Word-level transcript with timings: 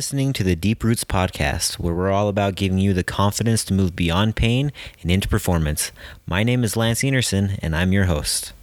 listening 0.00 0.32
to 0.32 0.42
the 0.42 0.56
Deep 0.56 0.82
Roots 0.82 1.04
podcast, 1.04 1.74
where 1.74 1.92
we're 1.92 2.10
all 2.10 2.28
about 2.28 2.54
giving 2.54 2.78
you 2.78 2.94
the 2.94 3.04
confidence 3.04 3.62
to 3.66 3.74
move 3.74 3.94
beyond 3.94 4.34
pain 4.34 4.72
and 5.02 5.10
into 5.10 5.28
performance. 5.28 5.92
My 6.24 6.42
name 6.42 6.64
is 6.64 6.74
Lance 6.74 7.02
Einerson, 7.02 7.58
and 7.60 7.76
I'm 7.76 7.92
your 7.92 8.06
host. 8.06 8.54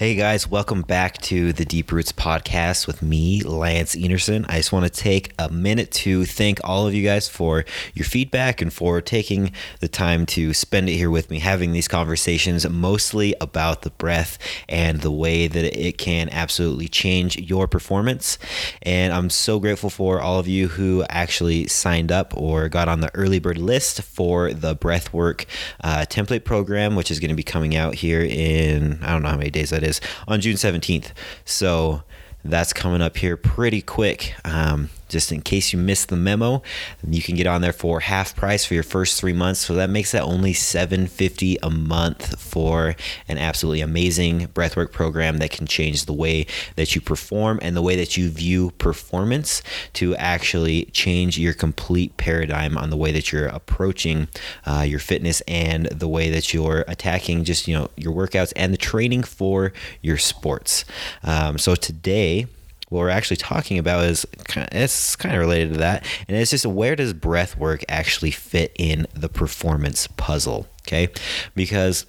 Hey 0.00 0.14
guys, 0.14 0.48
welcome 0.48 0.80
back 0.80 1.18
to 1.18 1.52
the 1.52 1.66
Deep 1.66 1.92
Roots 1.92 2.10
podcast 2.10 2.86
with 2.86 3.02
me, 3.02 3.42
Lance 3.42 3.94
Einerson. 3.94 4.46
I 4.48 4.56
just 4.56 4.72
want 4.72 4.86
to 4.86 4.90
take 4.90 5.34
a 5.38 5.50
minute 5.50 5.90
to 5.90 6.24
thank 6.24 6.58
all 6.64 6.86
of 6.86 6.94
you 6.94 7.04
guys 7.04 7.28
for 7.28 7.66
your 7.92 8.06
feedback 8.06 8.62
and 8.62 8.72
for 8.72 9.02
taking 9.02 9.52
the 9.80 9.88
time 9.88 10.24
to 10.24 10.54
spend 10.54 10.88
it 10.88 10.94
here 10.94 11.10
with 11.10 11.28
me, 11.28 11.38
having 11.38 11.72
these 11.72 11.86
conversations 11.86 12.66
mostly 12.66 13.34
about 13.42 13.82
the 13.82 13.90
breath 13.90 14.38
and 14.70 15.02
the 15.02 15.10
way 15.10 15.46
that 15.46 15.64
it 15.66 15.98
can 15.98 16.30
absolutely 16.30 16.88
change 16.88 17.36
your 17.36 17.68
performance. 17.68 18.38
And 18.80 19.12
I'm 19.12 19.28
so 19.28 19.60
grateful 19.60 19.90
for 19.90 20.18
all 20.18 20.38
of 20.38 20.48
you 20.48 20.68
who 20.68 21.04
actually 21.10 21.66
signed 21.66 22.10
up 22.10 22.34
or 22.34 22.70
got 22.70 22.88
on 22.88 23.00
the 23.00 23.14
early 23.14 23.38
bird 23.38 23.58
list 23.58 24.00
for 24.00 24.54
the 24.54 24.74
breathwork 24.74 25.44
uh, 25.84 26.06
template 26.08 26.44
program, 26.44 26.96
which 26.96 27.10
is 27.10 27.20
going 27.20 27.28
to 27.28 27.34
be 27.34 27.42
coming 27.42 27.76
out 27.76 27.96
here 27.96 28.22
in, 28.22 28.98
I 29.02 29.12
don't 29.12 29.22
know 29.22 29.28
how 29.28 29.36
many 29.36 29.50
days 29.50 29.68
that 29.68 29.82
is 29.82 29.89
is 29.90 30.00
on 30.26 30.40
June 30.40 30.56
17th. 30.56 31.12
So 31.44 32.02
that's 32.44 32.72
coming 32.72 33.02
up 33.02 33.16
here 33.16 33.36
pretty 33.36 33.82
quick. 33.82 34.34
Um, 34.44 34.88
just 35.10 35.32
in 35.32 35.42
case 35.42 35.72
you 35.72 35.78
missed 35.78 36.08
the 36.08 36.16
memo, 36.16 36.62
you 37.06 37.22
can 37.22 37.36
get 37.36 37.46
on 37.46 37.60
there 37.60 37.72
for 37.72 38.00
half 38.00 38.34
price 38.34 38.64
for 38.64 38.74
your 38.74 38.82
first 38.82 39.20
three 39.20 39.32
months. 39.32 39.60
So 39.60 39.74
that 39.74 39.90
makes 39.90 40.12
that 40.12 40.22
only 40.22 40.52
seven 40.52 41.06
fifty 41.06 41.58
a 41.62 41.70
month 41.70 42.40
for 42.40 42.94
an 43.28 43.38
absolutely 43.38 43.80
amazing 43.80 44.48
breathwork 44.48 44.92
program 44.92 45.38
that 45.38 45.50
can 45.50 45.66
change 45.66 46.06
the 46.06 46.12
way 46.12 46.46
that 46.76 46.94
you 46.94 47.00
perform 47.00 47.58
and 47.62 47.76
the 47.76 47.82
way 47.82 47.96
that 47.96 48.16
you 48.16 48.30
view 48.30 48.70
performance 48.78 49.62
to 49.94 50.16
actually 50.16 50.86
change 50.86 51.38
your 51.38 51.52
complete 51.52 52.16
paradigm 52.16 52.78
on 52.78 52.90
the 52.90 52.96
way 52.96 53.12
that 53.12 53.32
you're 53.32 53.46
approaching 53.46 54.28
uh, 54.66 54.84
your 54.86 55.00
fitness 55.00 55.42
and 55.48 55.86
the 55.86 56.08
way 56.08 56.30
that 56.30 56.54
you're 56.54 56.84
attacking 56.88 57.44
just 57.44 57.66
you 57.68 57.74
know 57.74 57.88
your 57.96 58.14
workouts 58.14 58.52
and 58.56 58.72
the 58.72 58.78
training 58.78 59.22
for 59.22 59.72
your 60.02 60.18
sports. 60.18 60.84
Um, 61.22 61.58
so 61.58 61.74
today 61.74 62.46
what 62.90 62.98
we're 62.98 63.08
actually 63.08 63.38
talking 63.38 63.78
about 63.78 64.04
is 64.04 64.26
kind 64.44 64.68
of, 64.70 64.78
it's 64.78 65.16
kind 65.16 65.34
of 65.34 65.40
related 65.40 65.72
to 65.72 65.78
that, 65.78 66.04
and 66.28 66.36
it's 66.36 66.50
just 66.50 66.66
where 66.66 66.94
does 66.94 67.14
breath 67.14 67.56
work 67.56 67.82
actually 67.88 68.32
fit 68.32 68.72
in 68.78 69.06
the 69.14 69.28
performance 69.28 70.06
puzzle? 70.16 70.68
Okay, 70.82 71.08
because 71.54 72.04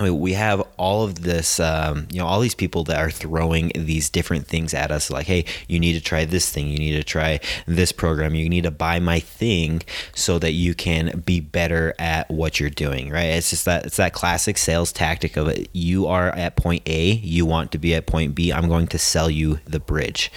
we 0.00 0.32
have 0.32 0.60
all 0.76 1.04
of 1.04 1.22
this, 1.22 1.60
um, 1.60 2.08
you 2.10 2.18
know, 2.18 2.26
all 2.26 2.40
these 2.40 2.54
people 2.54 2.82
that 2.84 2.98
are 2.98 3.12
throwing 3.12 3.70
these 3.76 4.10
different 4.10 4.44
things 4.44 4.74
at 4.74 4.90
us, 4.90 5.08
like, 5.08 5.26
hey, 5.26 5.44
you 5.68 5.78
need 5.78 5.92
to 5.92 6.00
try 6.00 6.24
this 6.24 6.50
thing, 6.50 6.66
you 6.66 6.78
need 6.78 6.96
to 6.96 7.04
try 7.04 7.38
this 7.66 7.92
program, 7.92 8.34
you 8.34 8.48
need 8.48 8.64
to 8.64 8.72
buy 8.72 8.98
my 8.98 9.20
thing 9.20 9.82
so 10.12 10.40
that 10.40 10.50
you 10.50 10.74
can 10.74 11.20
be 11.20 11.38
better 11.38 11.94
at 12.00 12.28
what 12.28 12.58
you're 12.58 12.70
doing, 12.70 13.08
right? 13.08 13.26
It's 13.26 13.50
just 13.50 13.66
that 13.66 13.86
it's 13.86 13.96
that 13.98 14.12
classic 14.12 14.58
sales 14.58 14.90
tactic 14.90 15.36
of. 15.36 15.44
You 15.72 16.06
are 16.06 16.30
at 16.30 16.56
point 16.56 16.82
A, 16.86 17.12
you 17.12 17.46
want 17.46 17.70
to 17.72 17.78
be 17.78 17.94
at 17.94 18.06
point 18.06 18.34
B. 18.34 18.52
I'm 18.52 18.68
going 18.68 18.88
to 18.88 18.98
sell 18.98 19.30
you 19.30 19.60
the 19.64 19.78
bridge, 19.78 20.32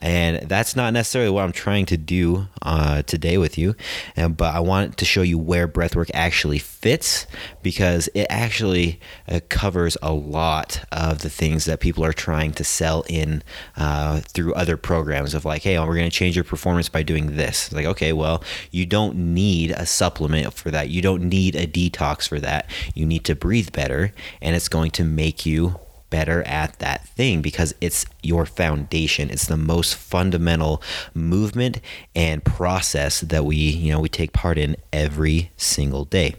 and 0.00 0.46
that's 0.48 0.76
not 0.76 0.92
necessarily 0.92 1.30
what 1.30 1.44
I'm 1.44 1.52
trying 1.52 1.86
to 1.86 1.96
do 1.96 2.48
uh, 2.60 3.00
today 3.02 3.38
with 3.38 3.56
you, 3.56 3.74
but 4.16 4.54
I 4.54 4.60
want 4.60 4.98
to 4.98 5.06
show 5.06 5.22
you 5.22 5.38
where 5.38 5.66
breathwork 5.66 6.10
actually 6.12 6.58
fits 6.58 7.26
because 7.62 8.08
it 8.14 8.26
actually 8.28 8.97
uh, 9.28 9.40
covers 9.48 9.96
a 10.02 10.12
lot 10.12 10.84
of 10.92 11.20
the 11.20 11.30
things 11.30 11.64
that 11.64 11.80
people 11.80 12.04
are 12.04 12.12
trying 12.12 12.52
to 12.52 12.64
sell 12.64 13.04
in 13.08 13.42
uh, 13.76 14.20
through 14.20 14.54
other 14.54 14.76
programs 14.76 15.34
of 15.34 15.44
like, 15.44 15.62
hey, 15.62 15.78
we're 15.78 15.94
going 15.94 16.10
to 16.10 16.16
change 16.16 16.36
your 16.36 16.44
performance 16.44 16.88
by 16.88 17.02
doing 17.02 17.36
this. 17.36 17.72
Like, 17.72 17.86
okay, 17.86 18.12
well, 18.12 18.42
you 18.70 18.86
don't 18.86 19.16
need 19.16 19.70
a 19.72 19.86
supplement 19.86 20.52
for 20.54 20.70
that. 20.70 20.90
You 20.90 21.02
don't 21.02 21.28
need 21.28 21.54
a 21.54 21.66
detox 21.66 22.28
for 22.28 22.40
that. 22.40 22.70
You 22.94 23.06
need 23.06 23.24
to 23.24 23.34
breathe 23.34 23.72
better, 23.72 24.12
and 24.40 24.54
it's 24.54 24.68
going 24.68 24.90
to 24.92 25.04
make 25.04 25.46
you 25.46 25.78
better 26.10 26.42
at 26.44 26.78
that 26.78 27.06
thing 27.08 27.42
because 27.42 27.74
it's 27.80 28.06
your 28.22 28.46
foundation. 28.46 29.30
It's 29.30 29.46
the 29.46 29.56
most 29.56 29.94
fundamental 29.94 30.82
movement 31.14 31.80
and 32.14 32.44
process 32.44 33.20
that 33.20 33.44
we, 33.44 33.56
you 33.56 33.92
know, 33.92 34.00
we 34.00 34.08
take 34.08 34.32
part 34.32 34.58
in 34.58 34.76
every 34.92 35.50
single 35.56 36.04
day. 36.04 36.34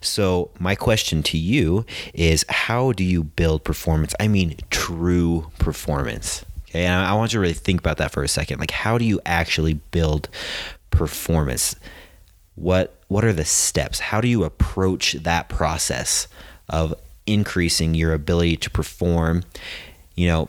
So, 0.00 0.50
my 0.58 0.74
question 0.74 1.22
to 1.24 1.38
you 1.38 1.84
is 2.14 2.44
how 2.48 2.92
do 2.92 3.04
you 3.04 3.24
build 3.24 3.64
performance? 3.64 4.14
I 4.18 4.28
mean 4.28 4.56
true 4.70 5.50
performance. 5.58 6.44
Okay? 6.68 6.86
And 6.86 6.94
I 6.94 7.14
want 7.14 7.32
you 7.32 7.36
to 7.36 7.40
really 7.40 7.52
think 7.52 7.80
about 7.80 7.98
that 7.98 8.12
for 8.12 8.22
a 8.22 8.28
second. 8.28 8.58
Like 8.58 8.70
how 8.70 8.98
do 8.98 9.04
you 9.04 9.20
actually 9.26 9.74
build 9.74 10.28
performance? 10.90 11.76
What 12.54 12.98
what 13.08 13.24
are 13.24 13.32
the 13.32 13.44
steps? 13.44 13.98
How 14.00 14.20
do 14.20 14.28
you 14.28 14.44
approach 14.44 15.12
that 15.12 15.48
process 15.48 16.28
of 16.68 16.94
increasing 17.26 17.94
your 17.94 18.12
ability 18.12 18.56
to 18.58 18.70
perform. 18.70 19.42
You 20.14 20.26
know, 20.26 20.48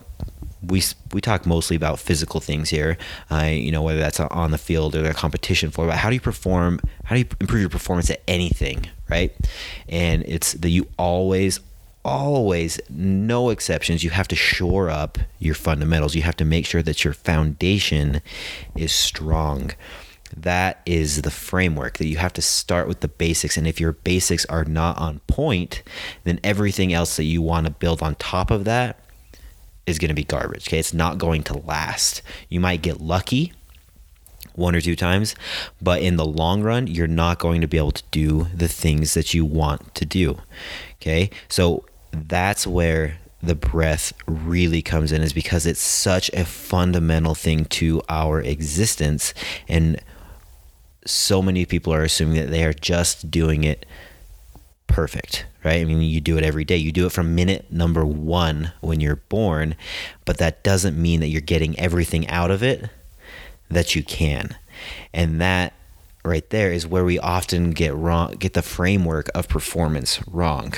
we 0.65 0.81
we 1.11 1.21
talk 1.21 1.45
mostly 1.45 1.75
about 1.75 1.99
physical 1.99 2.39
things 2.39 2.69
here. 2.69 2.97
Uh, 3.31 3.43
you 3.51 3.71
know, 3.71 3.81
whether 3.81 3.99
that's 3.99 4.19
on 4.19 4.51
the 4.51 4.57
field 4.57 4.95
or 4.95 5.01
the 5.01 5.13
competition 5.13 5.71
floor. 5.71 5.87
But 5.87 5.97
how 5.97 6.09
do 6.09 6.15
you 6.15 6.21
perform? 6.21 6.79
How 7.05 7.15
do 7.15 7.19
you 7.19 7.27
improve 7.39 7.61
your 7.61 7.69
performance 7.69 8.09
at 8.09 8.21
anything? 8.27 8.87
Right? 9.09 9.35
And 9.89 10.23
it's 10.23 10.53
that 10.53 10.69
you 10.69 10.87
always 10.97 11.59
always 12.05 12.81
no 12.89 13.49
exceptions 13.49 14.03
you 14.03 14.09
have 14.09 14.27
to 14.27 14.35
shore 14.35 14.89
up 14.89 15.17
your 15.39 15.55
fundamentals 15.55 16.15
you 16.15 16.21
have 16.21 16.35
to 16.35 16.43
make 16.43 16.65
sure 16.65 16.81
that 16.81 17.05
your 17.05 17.13
foundation 17.13 18.21
is 18.75 18.91
strong 18.91 19.71
that 20.35 20.81
is 20.85 21.21
the 21.21 21.31
framework 21.31 21.97
that 21.97 22.07
you 22.07 22.17
have 22.17 22.33
to 22.33 22.41
start 22.41 22.87
with 22.87 23.01
the 23.01 23.07
basics. 23.07 23.57
And 23.57 23.67
if 23.67 23.79
your 23.79 23.93
basics 23.93 24.45
are 24.45 24.65
not 24.65 24.97
on 24.97 25.19
point, 25.27 25.83
then 26.23 26.39
everything 26.43 26.93
else 26.93 27.17
that 27.17 27.23
you 27.23 27.41
want 27.41 27.67
to 27.67 27.71
build 27.71 28.01
on 28.01 28.15
top 28.15 28.51
of 28.51 28.65
that 28.65 28.99
is 29.85 29.99
going 29.99 30.09
to 30.09 30.15
be 30.15 30.23
garbage. 30.23 30.67
Okay. 30.67 30.79
It's 30.79 30.93
not 30.93 31.17
going 31.17 31.43
to 31.43 31.57
last. 31.57 32.21
You 32.49 32.59
might 32.59 32.81
get 32.81 33.01
lucky 33.01 33.53
one 34.55 34.75
or 34.75 34.81
two 34.81 34.95
times, 34.95 35.35
but 35.81 36.01
in 36.01 36.15
the 36.15 36.25
long 36.25 36.61
run, 36.61 36.87
you're 36.87 37.07
not 37.07 37.39
going 37.39 37.61
to 37.61 37.67
be 37.67 37.77
able 37.77 37.91
to 37.91 38.03
do 38.11 38.47
the 38.55 38.67
things 38.67 39.13
that 39.15 39.33
you 39.33 39.43
want 39.45 39.95
to 39.95 40.05
do. 40.05 40.37
Okay. 41.01 41.29
So 41.49 41.85
that's 42.11 42.65
where 42.67 43.17
the 43.41 43.55
breath 43.55 44.13
really 44.25 44.81
comes 44.81 45.11
in 45.11 45.21
is 45.21 45.33
because 45.33 45.65
it's 45.65 45.81
such 45.81 46.29
a 46.29 46.45
fundamental 46.45 47.35
thing 47.35 47.65
to 47.65 48.01
our 48.07 48.39
existence 48.39 49.33
and 49.67 49.99
so 51.05 51.41
many 51.41 51.65
people 51.65 51.93
are 51.93 52.03
assuming 52.03 52.35
that 52.35 52.49
they 52.49 52.63
are 52.63 52.73
just 52.73 53.29
doing 53.29 53.63
it 53.63 53.85
perfect, 54.87 55.45
right? 55.63 55.81
I 55.81 55.85
mean, 55.85 56.01
you 56.01 56.21
do 56.21 56.37
it 56.37 56.43
every 56.43 56.63
day. 56.63 56.77
You 56.77 56.91
do 56.91 57.05
it 57.05 57.11
from 57.11 57.35
minute 57.35 57.71
number 57.71 58.05
one 58.05 58.71
when 58.81 58.99
you're 58.99 59.15
born, 59.15 59.75
but 60.25 60.37
that 60.37 60.63
doesn't 60.63 61.01
mean 61.01 61.19
that 61.21 61.27
you're 61.27 61.41
getting 61.41 61.77
everything 61.79 62.27
out 62.27 62.51
of 62.51 62.61
it 62.61 62.89
that 63.69 63.95
you 63.95 64.03
can. 64.03 64.55
And 65.13 65.41
that 65.41 65.73
right 66.23 66.47
there 66.51 66.71
is 66.71 66.87
where 66.87 67.03
we 67.03 67.19
often 67.19 67.71
get 67.71 67.95
wrong, 67.95 68.33
get 68.33 68.53
the 68.53 68.61
framework 68.61 69.29
of 69.33 69.47
performance 69.47 70.25
wrong. 70.27 70.73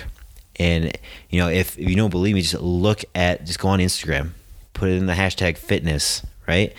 And, 0.58 0.98
you 1.30 1.40
know, 1.40 1.50
if, 1.50 1.78
if 1.78 1.90
you 1.90 1.96
don't 1.96 2.10
believe 2.10 2.36
me, 2.36 2.42
just 2.42 2.62
look 2.62 3.04
at, 3.14 3.46
just 3.46 3.60
go 3.60 3.68
on 3.68 3.80
Instagram, 3.80 4.32
put 4.74 4.90
it 4.90 4.94
in 4.94 5.06
the 5.06 5.14
hashtag 5.14 5.58
fitness, 5.58 6.26
right? 6.48 6.74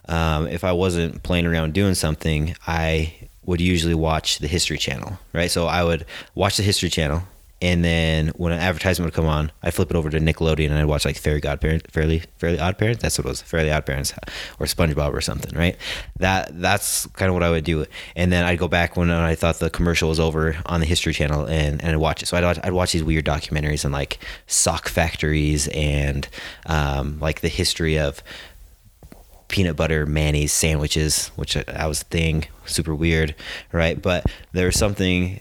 um, 0.09 0.47
if 0.47 0.65
I 0.65 0.73
wasn't 0.73 1.23
playing 1.23 1.47
around 1.47 1.75
doing 1.75 1.95
something, 1.95 2.55
I 2.67 3.15
would 3.45 3.61
usually 3.61 3.95
watch 3.95 4.39
the 4.39 4.47
History 4.47 4.79
Channel, 4.79 5.19
right? 5.33 5.51
So 5.51 5.67
I 5.67 5.83
would 5.83 6.07
watch 6.35 6.57
the 6.57 6.63
History 6.63 6.89
Channel, 6.91 7.23
and 7.63 7.85
then 7.85 8.29
when 8.31 8.53
an 8.53 8.59
advertisement 8.59 9.07
would 9.07 9.15
come 9.15 9.27
on, 9.27 9.53
I'd 9.63 9.73
flip 9.73 9.89
it 9.89 9.97
over 9.97 10.11
to 10.11 10.19
Nickelodeon 10.19 10.69
and 10.71 10.79
I'd 10.79 10.87
watch 10.87 11.05
like 11.05 11.17
Fairy 11.17 11.41
Godparents, 11.41 11.87
Fairly 11.93 12.25
Fairly 12.37 12.59
Odd 12.59 12.77
Parents. 12.77 13.01
That's 13.01 13.17
what 13.17 13.25
it 13.25 13.29
was, 13.29 13.41
Fairly 13.41 13.71
Odd 13.71 13.87
Parents, 13.87 14.13
or 14.59 14.67
SpongeBob 14.67 15.15
or 15.15 15.21
something, 15.21 15.57
right? 15.57 15.77
That 16.19 16.61
that's 16.61 17.07
kind 17.07 17.29
of 17.29 17.35
what 17.35 17.45
I 17.45 17.51
would 17.51 17.63
do. 17.63 17.87
And 18.17 18.33
then 18.33 18.45
I'd 18.45 18.59
go 18.59 18.67
back 18.67 18.97
when 18.97 19.13
I 19.13 19.37
thought 19.37 19.61
the 19.61 19.71
commercial 19.71 20.09
was 20.09 20.19
over 20.19 20.57
on 20.67 20.81
the 20.81 20.87
History 20.87 21.13
Channel 21.13 21.47
and 21.47 21.81
and 21.81 21.93
I'd 21.93 21.99
watch 21.99 22.25
it. 22.25 22.27
So 22.27 22.37
I'd 22.37 22.43
watch, 22.43 22.59
I'd 22.65 22.73
watch 22.73 22.93
these 22.93 23.05
weird 23.05 23.25
documentaries 23.25 23.85
and 23.85 23.95
like 23.95 24.19
sock 24.49 24.89
factories 24.89 25.69
and 25.69 26.29
um, 26.67 27.21
like 27.21 27.43
the 27.43 27.49
history 27.49 27.97
of 27.97 28.25
peanut 29.47 29.77
butter 29.77 30.05
mayonnaise 30.05 30.53
sandwiches, 30.53 31.29
which 31.37 31.57
I 31.57 31.87
was 31.87 32.03
thing, 32.03 32.47
super 32.67 32.93
weird, 32.93 33.37
right? 33.71 34.01
But 34.03 34.27
there 34.51 34.67
was 34.67 34.77
something 34.77 35.41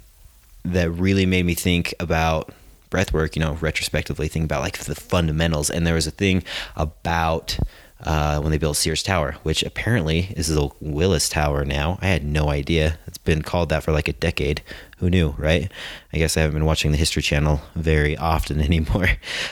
that 0.63 0.91
really 0.91 1.25
made 1.25 1.45
me 1.45 1.55
think 1.55 1.93
about 1.99 2.51
breathwork, 2.89 3.35
you 3.35 3.41
know, 3.41 3.53
retrospectively 3.61 4.27
think 4.27 4.45
about 4.45 4.61
like 4.61 4.77
the 4.79 4.95
fundamentals. 4.95 5.69
And 5.69 5.87
there 5.87 5.95
was 5.95 6.07
a 6.07 6.11
thing 6.11 6.43
about 6.75 7.57
uh, 8.03 8.39
when 8.39 8.51
they 8.51 8.57
built 8.57 8.77
Sears 8.77 9.03
Tower, 9.03 9.33
which 9.43 9.63
apparently 9.63 10.33
is 10.35 10.47
the 10.47 10.69
Willis 10.79 11.29
Tower 11.29 11.63
now. 11.65 11.99
I 12.01 12.07
had 12.07 12.23
no 12.23 12.49
idea. 12.49 12.97
It's 13.05 13.17
been 13.19 13.43
called 13.43 13.69
that 13.69 13.83
for 13.83 13.91
like 13.91 14.07
a 14.07 14.13
decade. 14.13 14.61
Who 14.97 15.09
knew, 15.09 15.35
right? 15.37 15.71
I 16.11 16.17
guess 16.17 16.35
I 16.35 16.41
haven't 16.41 16.55
been 16.55 16.65
watching 16.65 16.91
the 16.91 16.97
History 16.97 17.21
Channel 17.21 17.61
very 17.75 18.17
often 18.17 18.59
anymore. 18.61 19.09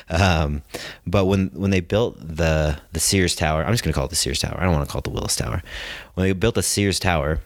Um, 0.09 0.63
but 1.05 1.25
when 1.25 1.49
when 1.49 1.71
they 1.71 1.79
built 1.79 2.17
the 2.19 2.79
the 2.91 2.99
Sears 2.99 3.35
Tower, 3.35 3.63
I'm 3.63 3.73
just 3.73 3.83
gonna 3.83 3.93
call 3.93 4.05
it 4.05 4.09
the 4.09 4.15
Sears 4.15 4.39
Tower. 4.39 4.57
I 4.59 4.63
don't 4.63 4.73
want 4.73 4.87
to 4.87 4.91
call 4.91 4.99
it 4.99 5.03
the 5.03 5.11
Willis 5.11 5.35
Tower. 5.35 5.61
When 6.15 6.25
they 6.27 6.33
built 6.33 6.55
the 6.55 6.63
Sears 6.63 6.99
Tower, 6.99 7.39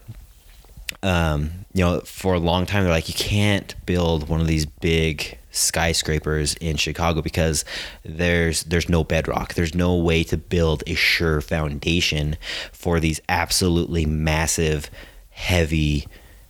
um, 1.01 1.51
you 1.73 1.83
know, 1.83 2.01
for 2.01 2.33
a 2.33 2.39
long 2.39 2.65
time, 2.65 2.83
they're 2.83 2.93
like, 2.93 3.07
you 3.07 3.13
can't 3.13 3.75
build 3.85 4.29
one 4.29 4.41
of 4.41 4.47
these 4.47 4.65
big 4.65 5.37
skyscrapers 5.51 6.55
in 6.55 6.77
Chicago 6.77 7.21
because 7.21 7.63
there's 8.03 8.63
there's 8.63 8.89
no 8.89 9.03
bedrock. 9.03 9.53
There's 9.53 9.75
no 9.75 9.95
way 9.95 10.23
to 10.25 10.37
build 10.37 10.83
a 10.87 10.95
sure 10.95 11.41
foundation 11.41 12.37
for 12.71 12.99
these 12.99 13.21
absolutely 13.29 14.05
massive, 14.05 14.89
heavy 15.29 16.07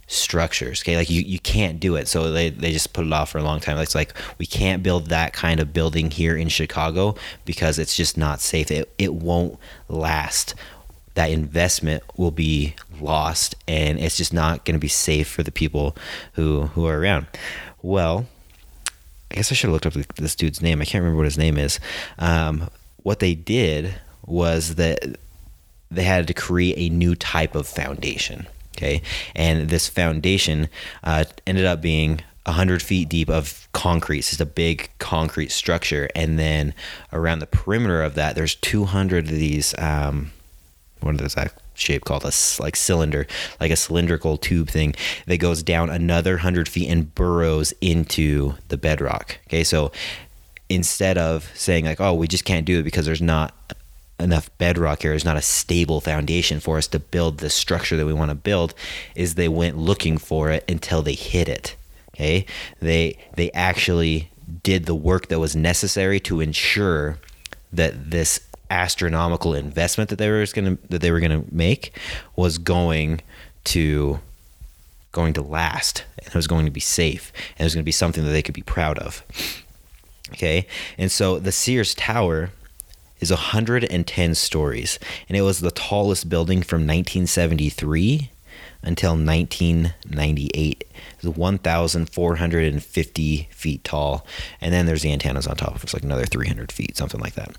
structures. 0.07 0.81
Okay, 0.81 0.95
like 0.95 1.09
you, 1.09 1.21
you 1.21 1.39
can't 1.39 1.79
do 1.79 1.95
it. 1.95 2.07
So 2.07 2.31
they, 2.31 2.49
they 2.49 2.71
just 2.71 2.93
put 2.93 3.05
it 3.05 3.13
off 3.13 3.31
for 3.31 3.39
a 3.39 3.43
long 3.43 3.59
time. 3.59 3.77
It's 3.77 3.95
like 3.95 4.13
we 4.37 4.45
can't 4.45 4.83
build 4.83 5.07
that 5.07 5.33
kind 5.33 5.59
of 5.59 5.73
building 5.73 6.11
here 6.11 6.35
in 6.35 6.49
Chicago 6.49 7.15
because 7.45 7.79
it's 7.79 7.95
just 7.95 8.17
not 8.17 8.39
safe. 8.39 8.71
It 8.71 8.93
it 8.97 9.13
won't 9.13 9.57
last 9.89 10.55
that 11.15 11.29
investment 11.29 12.03
will 12.17 12.31
be 12.31 12.75
lost 13.03 13.55
and 13.67 13.99
it's 13.99 14.17
just 14.17 14.33
not 14.33 14.65
going 14.65 14.75
to 14.75 14.79
be 14.79 14.87
safe 14.87 15.27
for 15.27 15.43
the 15.43 15.51
people 15.51 15.95
who 16.33 16.63
who 16.67 16.85
are 16.85 16.99
around 16.99 17.27
well 17.81 18.25
i 19.31 19.35
guess 19.35 19.51
i 19.51 19.55
should 19.55 19.67
have 19.67 19.73
looked 19.73 19.85
up 19.85 20.15
this 20.15 20.35
dude's 20.35 20.61
name 20.61 20.81
i 20.81 20.85
can't 20.85 21.01
remember 21.01 21.17
what 21.17 21.25
his 21.25 21.37
name 21.37 21.57
is 21.57 21.79
um, 22.19 22.69
what 23.03 23.19
they 23.19 23.35
did 23.35 23.95
was 24.25 24.75
that 24.75 24.99
they 25.91 26.03
had 26.03 26.27
to 26.27 26.33
create 26.33 26.75
a 26.77 26.93
new 26.93 27.15
type 27.15 27.55
of 27.55 27.67
foundation 27.67 28.47
okay 28.75 29.01
and 29.35 29.69
this 29.69 29.87
foundation 29.87 30.69
uh, 31.03 31.23
ended 31.45 31.65
up 31.65 31.81
being 31.81 32.21
100 32.45 32.81
feet 32.81 33.07
deep 33.07 33.29
of 33.29 33.69
concrete. 33.71 34.19
It's 34.19 34.29
just 34.31 34.41
a 34.41 34.45
big 34.45 34.89
concrete 34.99 35.49
structure. 35.49 36.09
And 36.13 36.37
then 36.37 36.73
around 37.13 37.39
the 37.39 37.47
perimeter 37.47 38.03
of 38.03 38.15
that, 38.15 38.35
there's 38.35 38.55
200 38.55 39.29
of 39.29 39.31
these 39.31 39.73
um, 39.77 40.33
what 41.03 41.19
is 41.21 41.35
that 41.35 41.53
shape 41.73 42.05
called? 42.05 42.23
A 42.23 42.31
like 42.59 42.75
cylinder, 42.75 43.27
like 43.59 43.71
a 43.71 43.75
cylindrical 43.75 44.37
tube 44.37 44.69
thing 44.69 44.95
that 45.25 45.37
goes 45.37 45.63
down 45.63 45.89
another 45.89 46.37
hundred 46.37 46.67
feet 46.69 46.89
and 46.89 47.13
burrows 47.15 47.73
into 47.81 48.55
the 48.69 48.77
bedrock. 48.77 49.37
Okay, 49.47 49.63
so 49.63 49.91
instead 50.69 51.17
of 51.17 51.51
saying 51.55 51.85
like, 51.85 52.01
oh, 52.01 52.13
we 52.13 52.27
just 52.27 52.45
can't 52.45 52.65
do 52.65 52.79
it 52.79 52.83
because 52.83 53.05
there's 53.05 53.21
not 53.21 53.53
enough 54.19 54.49
bedrock 54.57 55.01
here, 55.01 55.11
there's 55.11 55.25
not 55.25 55.37
a 55.37 55.41
stable 55.41 55.99
foundation 55.99 56.59
for 56.59 56.77
us 56.77 56.87
to 56.87 56.99
build 56.99 57.39
the 57.39 57.49
structure 57.49 57.97
that 57.97 58.05
we 58.05 58.13
want 58.13 58.29
to 58.29 58.35
build, 58.35 58.73
is 59.15 59.35
they 59.35 59.49
went 59.49 59.77
looking 59.77 60.17
for 60.17 60.49
it 60.49 60.63
until 60.69 61.01
they 61.01 61.15
hit 61.15 61.49
it. 61.49 61.75
Okay, 62.15 62.45
they 62.79 63.17
they 63.35 63.51
actually 63.51 64.29
did 64.61 64.85
the 64.85 64.95
work 64.95 65.27
that 65.29 65.39
was 65.39 65.55
necessary 65.55 66.19
to 66.19 66.39
ensure 66.39 67.17
that 67.71 68.11
this 68.11 68.39
astronomical 68.73 69.53
investment 69.53 70.09
that 70.09 70.17
they 70.17 70.31
were 70.31 70.43
going 70.51 70.77
to 70.77 70.87
that 70.89 71.01
they 71.01 71.11
were 71.11 71.19
going 71.19 71.43
to 71.43 71.53
make 71.53 71.95
was 72.35 72.57
going 72.57 73.21
to 73.63 74.19
going 75.11 75.33
to 75.33 75.43
last 75.43 76.03
and 76.17 76.27
it 76.27 76.35
was 76.35 76.47
going 76.47 76.65
to 76.65 76.71
be 76.71 76.79
safe 76.79 77.31
and 77.51 77.61
it 77.61 77.63
was 77.65 77.75
going 77.75 77.83
to 77.83 77.85
be 77.85 77.91
something 77.91 78.25
that 78.25 78.31
they 78.31 78.41
could 78.41 78.55
be 78.55 78.63
proud 78.63 78.97
of. 78.97 79.23
Okay? 80.31 80.65
And 80.97 81.11
so 81.11 81.37
the 81.37 81.51
sears 81.51 81.93
tower 81.93 82.49
is 83.19 83.29
110 83.29 84.35
stories 84.35 84.97
and 85.29 85.37
it 85.37 85.41
was 85.41 85.59
the 85.59 85.71
tallest 85.71 86.27
building 86.27 86.63
from 86.63 86.81
1973 86.81 88.31
until 88.81 89.11
1998 89.11 90.81
it 90.81 91.23
was 91.23 91.37
1450 91.37 93.47
feet 93.51 93.83
tall 93.83 94.25
and 94.59 94.73
then 94.73 94.85
there's 94.85 95.03
the 95.03 95.13
antennas 95.13 95.47
on 95.47 95.55
top 95.55 95.73
of 95.73 95.83
it's 95.83 95.93
like 95.93 96.03
another 96.03 96.25
300 96.25 96.69
feet 96.69 96.97
something 96.97 97.21
like 97.21 97.35
that 97.35 97.55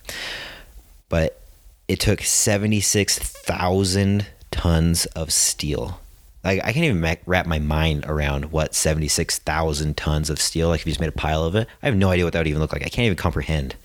but 1.08 1.40
it 1.88 2.00
took 2.00 2.20
76,000 2.22 4.26
tons 4.50 5.06
of 5.06 5.32
steel. 5.32 6.00
Like 6.42 6.64
I 6.64 6.72
can't 6.72 6.84
even 6.84 7.16
wrap 7.26 7.46
my 7.46 7.58
mind 7.58 8.04
around 8.06 8.52
what 8.52 8.74
76,000 8.74 9.96
tons 9.96 10.28
of 10.30 10.40
steel, 10.40 10.68
like 10.68 10.80
if 10.80 10.86
you 10.86 10.92
just 10.92 11.00
made 11.00 11.08
a 11.08 11.12
pile 11.12 11.42
of 11.44 11.56
it, 11.56 11.68
I 11.82 11.86
have 11.86 11.96
no 11.96 12.10
idea 12.10 12.24
what 12.24 12.34
that 12.34 12.40
would 12.40 12.48
even 12.48 12.60
look 12.60 12.72
like. 12.72 12.82
I 12.82 12.88
can't 12.88 13.06
even 13.06 13.16
comprehend. 13.16 13.76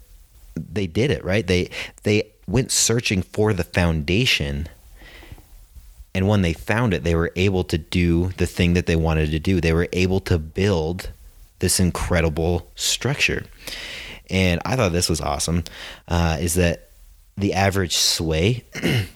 they 0.56 0.86
did 0.86 1.10
it, 1.10 1.24
right? 1.24 1.46
They 1.46 1.70
they 2.02 2.30
went 2.46 2.70
searching 2.70 3.22
for 3.22 3.52
the 3.52 3.64
foundation 3.64 4.68
and 6.14 6.28
when 6.28 6.42
they 6.42 6.52
found 6.52 6.94
it, 6.94 7.02
they 7.02 7.16
were 7.16 7.32
able 7.34 7.64
to 7.64 7.76
do 7.76 8.28
the 8.36 8.46
thing 8.46 8.74
that 8.74 8.86
they 8.86 8.96
wanted 8.96 9.30
to 9.32 9.40
do. 9.40 9.60
They 9.60 9.72
were 9.72 9.88
able 9.92 10.20
to 10.20 10.38
build 10.38 11.10
this 11.58 11.80
incredible 11.80 12.70
structure. 12.76 13.44
And 14.30 14.60
I 14.64 14.76
thought 14.76 14.92
this 14.92 15.08
was 15.08 15.20
awesome 15.20 15.64
uh, 16.06 16.38
is 16.40 16.54
that 16.54 16.90
the 17.36 17.52
average 17.52 17.96
sway 17.96 18.64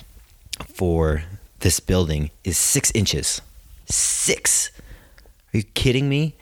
for 0.74 1.22
this 1.60 1.78
building 1.78 2.30
is 2.42 2.58
six 2.58 2.90
inches. 2.92 3.40
Six. 3.86 4.70
Are 5.54 5.58
you 5.58 5.62
kidding 5.62 6.08
me? 6.08 6.34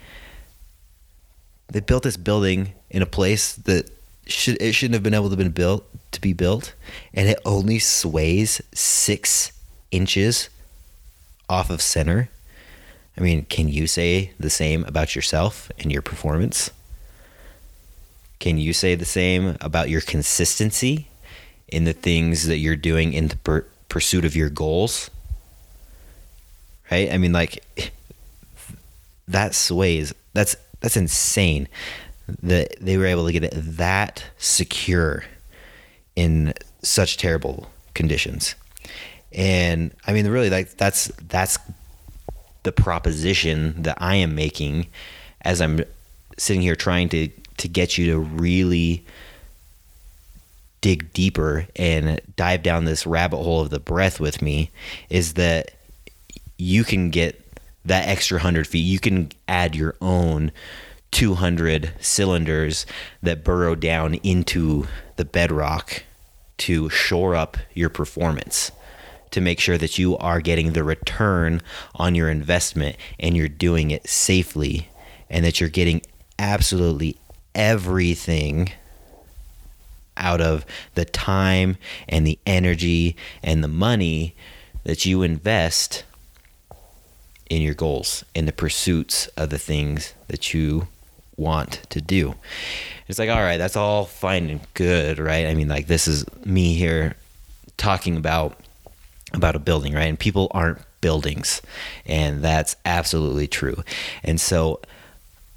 They 1.69 1.81
built 1.81 2.03
this 2.03 2.17
building 2.17 2.73
in 2.91 3.03
a 3.03 3.07
place 3.07 3.55
that 3.55 3.91
should 4.27 4.61
it 4.61 4.73
shouldn't 4.73 4.95
have 4.95 5.03
been 5.03 5.15
able 5.15 5.31
to 5.31 5.37
been 5.37 5.51
built 5.51 5.85
to 6.13 6.21
be 6.21 6.33
built, 6.33 6.75
and 7.13 7.29
it 7.29 7.39
only 7.45 7.79
sways 7.79 8.61
six 8.73 9.53
inches 9.91 10.49
off 11.49 11.71
of 11.71 11.81
center. 11.81 12.29
I 13.17 13.21
mean, 13.21 13.45
can 13.45 13.69
you 13.69 13.87
say 13.87 14.33
the 14.39 14.51
same 14.51 14.85
about 14.85 15.15
yourself 15.15 15.71
and 15.79 15.91
your 15.91 16.03
performance? 16.03 16.71
Can 18.39 18.59
you 18.59 18.73
say 18.73 18.95
the 18.95 19.07
same 19.07 19.57
about 19.61 19.89
your 19.89 20.03
consistency 20.03 21.09
in 21.69 21.85
the 21.85 21.95
things 21.95 22.47
that 22.47 22.59
you're 22.59 22.77
doing 22.77 23.13
in 23.13 23.29
the 23.29 23.37
per- 23.37 23.67
pursuit 23.89 24.25
of 24.25 24.37
your 24.37 24.51
goals? 24.51 25.11
Right? 26.91 27.11
I 27.11 27.17
mean, 27.17 27.33
like, 27.33 27.65
that 29.29 29.55
sways. 29.55 30.13
That's 30.35 30.57
that's 30.81 30.97
insane 30.97 31.69
that 32.43 32.75
they 32.81 32.99
were 32.99 33.07
able 33.07 33.27
to 33.27 33.33
get 33.33 33.45
it 33.45 33.55
that 33.55 34.25
secure 34.37 35.25
in 36.15 36.53
such 36.83 37.17
terrible 37.17 37.71
conditions. 37.95 38.55
And 39.33 39.93
I 40.07 40.13
mean, 40.13 40.27
really, 40.29 40.51
like 40.51 40.77
that's 40.77 41.07
that's 41.29 41.59
the 42.63 42.73
proposition 42.73 43.83
that 43.83 43.99
I 44.01 44.17
am 44.17 44.35
making 44.35 44.89
as 45.43 45.61
I'm 45.61 45.85
sitting 46.37 46.63
here 46.63 46.77
trying 46.77 47.09
to 47.11 47.29
to 47.59 47.69
get 47.69 47.97
you 47.97 48.07
to 48.13 48.19
really 48.19 49.05
dig 50.81 51.13
deeper 51.13 51.67
and 51.77 52.21
dive 52.37 52.63
down 52.63 52.85
this 52.85 53.07
rabbit 53.07 53.39
hole 53.39 53.61
of 53.61 53.71
the 53.71 53.81
breath 53.81 54.21
with 54.21 54.43
me 54.43 54.71
is 55.09 55.35
that 55.35 55.73
you 56.59 56.85
can 56.85 57.11
get 57.11 57.43
that 57.85 58.09
extra 58.09 58.37
100 58.37 58.67
feet. 58.67 58.81
You 58.81 58.99
can 58.99 59.31
add 59.49 59.75
your 59.75 59.97
own 60.01 60.53
200 61.13 61.93
cylinders 62.01 62.85
that 63.23 63.45
burrow 63.45 63.75
down 63.75 64.15
into 64.17 64.87
the 65.17 65.25
bedrock 65.25 66.03
to 66.59 66.89
shore 66.91 67.35
up 67.35 67.57
your 67.75 67.89
performance 67.89 68.71
to 69.37 69.41
make 69.43 69.61
sure 69.61 69.77
that 69.77 69.99
you 69.99 70.17
are 70.17 70.41
getting 70.41 70.73
the 70.73 70.83
return 70.83 71.61
on 71.95 72.15
your 72.15 72.31
investment 72.31 72.97
and 73.21 73.37
you're 73.37 73.49
doing 73.49 73.91
it 73.91 74.09
safely 74.09 74.89
and 75.29 75.45
that 75.45 75.61
you're 75.61 75.69
getting 75.69 76.01
absolutely 76.39 77.19
everything 77.55 78.73
out 80.17 80.41
of 80.41 80.65
the 80.95 81.05
time 81.05 81.77
and 82.09 82.27
the 82.27 82.39
energy 82.47 83.15
and 83.43 83.63
the 83.63 83.69
money 83.69 84.35
that 84.85 85.05
you 85.05 85.21
invest 85.21 86.05
in 87.51 87.61
your 87.61 87.75
goals, 87.75 88.25
in 88.35 88.47
the 88.47 88.53
pursuits 88.55 89.27
of 89.37 89.51
the 89.51 89.59
things 89.59 90.15
that 90.29 90.55
you 90.55 90.89
want 91.37 91.83
to 91.91 92.01
do. 92.01 92.35
It's 93.07 93.19
like, 93.19 93.29
all 93.29 93.43
right, 93.43 93.59
that's 93.59 93.77
all 93.77 94.07
fine 94.07 94.49
and 94.49 94.61
good, 94.73 95.19
right? 95.19 95.47
I 95.47 95.53
mean, 95.53 95.69
like 95.69 95.89
this 95.89 96.09
is 96.09 96.25
me 96.47 96.73
here 96.73 97.17
talking 97.77 98.17
about 98.17 98.59
about 99.33 99.57
a 99.57 99.61
building, 99.61 99.95
right? 99.95 100.09
And 100.09 100.19
people 100.19 100.49
aren't 100.53 100.81
buildings, 101.01 101.63
and 102.05 102.43
that's 102.43 102.77
absolutely 102.85 103.47
true. 103.47 103.83
And 104.23 104.41
so, 104.41 104.81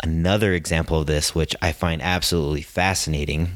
another 0.01 0.53
example 0.53 0.99
of 0.99 1.07
this, 1.07 1.35
which 1.35 1.55
I 1.61 1.71
find 1.71 2.01
absolutely 2.01 2.61
fascinating, 2.61 3.51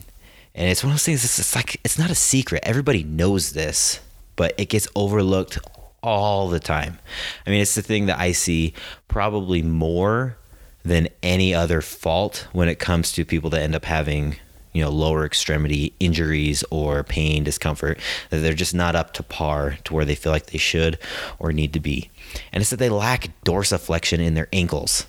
and 0.55 0.69
it's 0.69 0.83
one 0.83 0.91
of 0.91 0.95
those 0.95 1.05
things. 1.05 1.23
It's 1.23 1.55
like 1.55 1.79
it's 1.83 1.97
not 1.97 2.11
a 2.11 2.15
secret. 2.15 2.63
Everybody 2.65 3.03
knows 3.03 3.51
this, 3.53 3.99
but 4.35 4.53
it 4.57 4.69
gets 4.69 4.87
overlooked 4.95 5.59
all 6.01 6.49
the 6.49 6.59
time. 6.59 6.99
I 7.47 7.49
mean, 7.49 7.61
it's 7.61 7.75
the 7.75 7.81
thing 7.81 8.05
that 8.07 8.19
I 8.19 8.33
see 8.33 8.73
probably 9.07 9.61
more 9.61 10.37
than 10.83 11.07
any 11.23 11.55
other 11.55 11.81
fault 11.81 12.47
when 12.51 12.67
it 12.67 12.77
comes 12.77 13.11
to 13.13 13.25
people 13.25 13.49
that 13.51 13.61
end 13.61 13.73
up 13.73 13.85
having 13.85 14.35
you 14.73 14.81
know 14.81 14.89
lower 14.89 15.25
extremity 15.25 15.93
injuries 15.99 16.63
or 16.71 17.03
pain 17.03 17.43
discomfort 17.43 17.99
that 18.29 18.37
they're 18.37 18.53
just 18.53 18.75
not 18.75 18.95
up 18.95 19.13
to 19.13 19.23
par 19.23 19.77
to 19.83 19.93
where 19.93 20.05
they 20.05 20.15
feel 20.15 20.31
like 20.31 20.47
they 20.47 20.57
should 20.57 20.97
or 21.39 21.51
need 21.51 21.73
to 21.73 21.79
be 21.79 22.09
and 22.51 22.61
it's 22.61 22.69
that 22.69 22.77
they 22.77 22.89
lack 22.89 23.29
dorsiflexion 23.45 24.19
in 24.19 24.33
their 24.33 24.49
ankles 24.51 25.05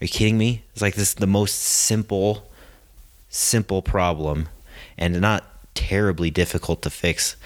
are 0.00 0.04
you 0.04 0.08
kidding 0.08 0.38
me 0.38 0.62
it's 0.72 0.82
like 0.82 0.94
this 0.94 1.08
is 1.08 1.14
the 1.14 1.26
most 1.26 1.54
simple 1.54 2.48
simple 3.28 3.82
problem 3.82 4.48
and 4.96 5.20
not 5.20 5.44
terribly 5.78 6.28
difficult 6.28 6.82
to 6.82 6.90
fix 6.90 7.36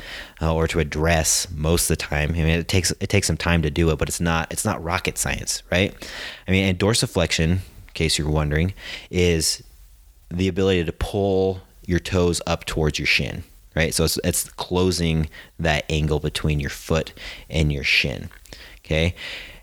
uh, 0.41 0.55
or 0.55 0.67
to 0.67 0.81
address 0.81 1.47
most 1.55 1.85
of 1.85 1.99
the 1.99 2.02
time. 2.02 2.31
I 2.31 2.35
mean, 2.35 2.47
it 2.49 2.67
takes 2.67 2.91
it 2.93 3.09
takes 3.11 3.26
some 3.26 3.37
time 3.37 3.61
to 3.61 3.71
do 3.71 3.91
it, 3.91 3.99
but 3.99 4.09
it's 4.09 4.21
not 4.21 4.50
it's 4.50 4.64
not 4.64 4.83
rocket 4.83 5.19
science, 5.19 5.62
right? 5.71 5.95
I 6.49 6.50
mean, 6.50 6.64
and 6.64 6.79
dorsiflexion, 6.79 7.50
in 7.50 7.61
case 7.93 8.17
you're 8.17 8.31
wondering, 8.31 8.73
is 9.11 9.62
the 10.36 10.48
ability 10.48 10.84
to 10.84 10.92
pull 10.92 11.60
your 11.86 11.98
toes 11.98 12.40
up 12.46 12.64
towards 12.64 12.98
your 12.98 13.06
shin, 13.06 13.44
right? 13.74 13.94
So 13.94 14.04
it's, 14.04 14.18
it's 14.24 14.48
closing 14.50 15.28
that 15.58 15.84
angle 15.90 16.20
between 16.20 16.60
your 16.60 16.70
foot 16.70 17.12
and 17.50 17.72
your 17.72 17.84
shin, 17.84 18.30
okay? 18.84 19.14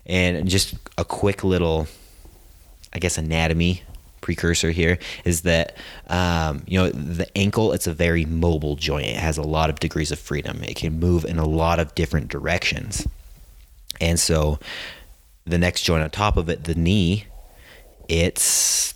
And 0.06 0.48
just 0.48 0.74
a 0.98 1.04
quick 1.04 1.44
little, 1.44 1.86
I 2.92 2.98
guess, 2.98 3.18
anatomy 3.18 3.82
precursor 4.20 4.70
here 4.70 4.98
is 5.24 5.42
that 5.42 5.76
um, 6.08 6.62
you 6.66 6.78
know 6.78 6.90
the 6.90 7.26
ankle 7.36 7.72
it's 7.72 7.86
a 7.86 7.94
very 7.94 8.26
mobile 8.26 8.76
joint 8.76 9.06
it 9.06 9.16
has 9.16 9.38
a 9.38 9.42
lot 9.42 9.70
of 9.70 9.80
degrees 9.80 10.12
of 10.12 10.18
freedom 10.18 10.62
it 10.62 10.76
can 10.76 11.00
move 11.00 11.24
in 11.24 11.38
a 11.38 11.46
lot 11.46 11.80
of 11.80 11.94
different 11.94 12.28
directions 12.28 13.06
and 13.98 14.20
so 14.20 14.58
the 15.46 15.56
next 15.56 15.84
joint 15.84 16.02
on 16.02 16.10
top 16.10 16.36
of 16.36 16.50
it 16.50 16.64
the 16.64 16.74
knee 16.74 17.24
it's 18.10 18.92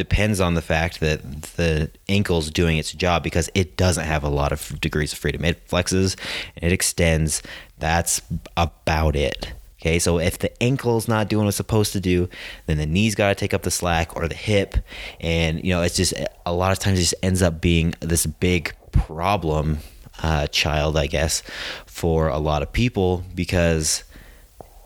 depends 0.00 0.40
on 0.40 0.54
the 0.54 0.62
fact 0.62 1.00
that 1.00 1.20
the 1.56 1.90
ankle's 2.08 2.50
doing 2.50 2.78
its 2.78 2.90
job 2.92 3.22
because 3.22 3.50
it 3.54 3.76
doesn't 3.76 4.06
have 4.06 4.24
a 4.24 4.30
lot 4.30 4.50
of 4.50 4.80
degrees 4.80 5.12
of 5.12 5.18
freedom. 5.18 5.44
It 5.44 5.68
flexes 5.68 6.16
and 6.56 6.72
it 6.72 6.72
extends. 6.72 7.42
That's 7.78 8.22
about 8.56 9.14
it. 9.14 9.52
Okay, 9.78 9.98
so 9.98 10.18
if 10.18 10.38
the 10.38 10.50
ankle's 10.62 11.06
not 11.06 11.28
doing 11.28 11.44
what 11.44 11.48
it's 11.48 11.56
supposed 11.58 11.92
to 11.92 12.00
do, 12.00 12.30
then 12.64 12.78
the 12.78 12.86
knee's 12.86 13.14
got 13.14 13.28
to 13.28 13.34
take 13.34 13.52
up 13.52 13.62
the 13.62 13.70
slack 13.70 14.16
or 14.16 14.26
the 14.26 14.34
hip. 14.34 14.76
And, 15.20 15.62
you 15.62 15.70
know, 15.70 15.82
it's 15.82 15.96
just 15.96 16.14
a 16.46 16.52
lot 16.52 16.72
of 16.72 16.78
times 16.78 16.98
it 16.98 17.02
just 17.02 17.14
ends 17.22 17.42
up 17.42 17.60
being 17.60 17.94
this 18.00 18.24
big 18.24 18.74
problem 18.92 19.78
uh, 20.22 20.46
child, 20.46 20.96
I 20.96 21.08
guess, 21.08 21.42
for 21.84 22.28
a 22.28 22.38
lot 22.38 22.62
of 22.62 22.72
people 22.72 23.22
because 23.34 24.04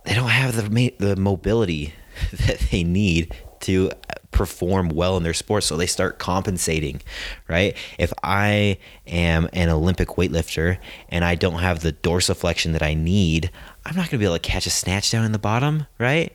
they 0.05 0.15
don't 0.15 0.31
have 0.31 0.57
the, 0.57 0.95
the 0.99 1.17
mobility 1.17 1.95
that 2.33 2.59
they 2.71 2.83
need 2.83 3.35
to 3.65 3.91
perform 4.31 4.89
well 4.89 5.17
in 5.17 5.23
their 5.23 5.35
sport 5.35 5.63
so 5.63 5.77
they 5.77 5.87
start 5.87 6.19
compensating 6.19 7.01
right? 7.49 7.77
If 7.99 8.13
i 8.23 8.79
am 9.07 9.49
an 9.53 9.69
olympic 9.69 10.09
weightlifter 10.11 10.79
and 11.09 11.25
i 11.25 11.35
don't 11.35 11.61
have 11.61 11.81
the 11.81 11.93
dorsiflexion 11.93 12.73
that 12.73 12.83
i 12.83 12.95
need 12.95 13.51
i'm 13.87 13.95
not 13.95 14.11
going 14.11 14.11
to 14.11 14.19
be 14.19 14.25
able 14.25 14.37
to 14.37 14.41
catch 14.41 14.67
a 14.67 14.71
snatch 14.71 15.11
down 15.11 15.25
in 15.25 15.33
the 15.33 15.39
bottom 15.39 15.87
right? 15.99 16.33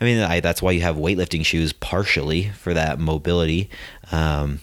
I 0.00 0.04
mean 0.04 0.22
I, 0.22 0.40
that's 0.40 0.62
why 0.62 0.72
you 0.72 0.80
have 0.82 0.96
weightlifting 0.96 1.44
shoes 1.44 1.72
partially 1.72 2.50
for 2.50 2.72
that 2.74 2.98
mobility 2.98 3.68
um, 4.10 4.60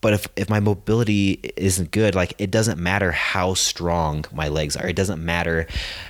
but 0.00 0.12
if, 0.12 0.28
if 0.36 0.48
my 0.48 0.60
mobility 0.60 1.52
isn't 1.56 1.90
good 1.90 2.14
like 2.14 2.34
it 2.38 2.50
doesn't 2.50 2.78
matter 2.78 3.10
how 3.10 3.54
strong 3.54 4.24
my 4.32 4.48
legs 4.48 4.76
are. 4.76 4.86
It 4.88 4.96
doesn't 4.96 5.24
matter 5.24 5.66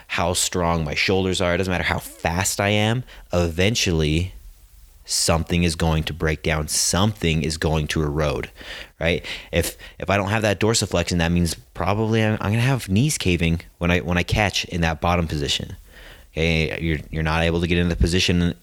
how 0.09 0.35
strong 0.35 0.85
my 0.85 0.95
shoulders 0.95 1.41
are. 1.41 1.55
It 1.55 1.59
doesn't 1.59 1.73
matter 1.73 1.85
how 1.85 1.99
fast 1.99 2.61
i 2.61 2.69
am. 2.69 3.05
Eventually 3.33 4.35
something 5.11 5.63
is 5.63 5.75
going 5.75 6.05
to 6.05 6.13
break 6.13 6.43
down 6.43 6.69
something 6.69 7.43
is 7.43 7.57
going 7.57 7.87
to 7.87 8.03
erode 8.03 8.51
right? 9.01 9.25
If 9.53 9.77
if 9.99 10.11
i 10.11 10.17
don't 10.17 10.29
have 10.29 10.43
that 10.43 10.61
dorsiflexion 10.61 11.19
that 11.19 11.33
means 11.33 11.55
probably 11.55 12.23
i'm, 12.23 12.35
I'm 12.35 12.51
going 12.51 12.55
to 12.55 12.61
have 12.61 12.89
knees 12.89 13.19
caving 13.19 13.61
when 13.79 13.91
i 13.91 14.01
when 14.01 14.19
i 14.19 14.23
catch 14.23 14.65
in 14.67 14.83
that 14.83 15.01
bottom 15.01 15.27
position 15.27 15.77
okay? 16.33 16.81
You're 16.81 16.99
you're 17.11 17.23
not 17.23 17.43
able 17.43 17.61
to 17.61 17.67
get 17.67 17.79
into 17.79 17.95
the 17.95 18.01
position 18.01 18.55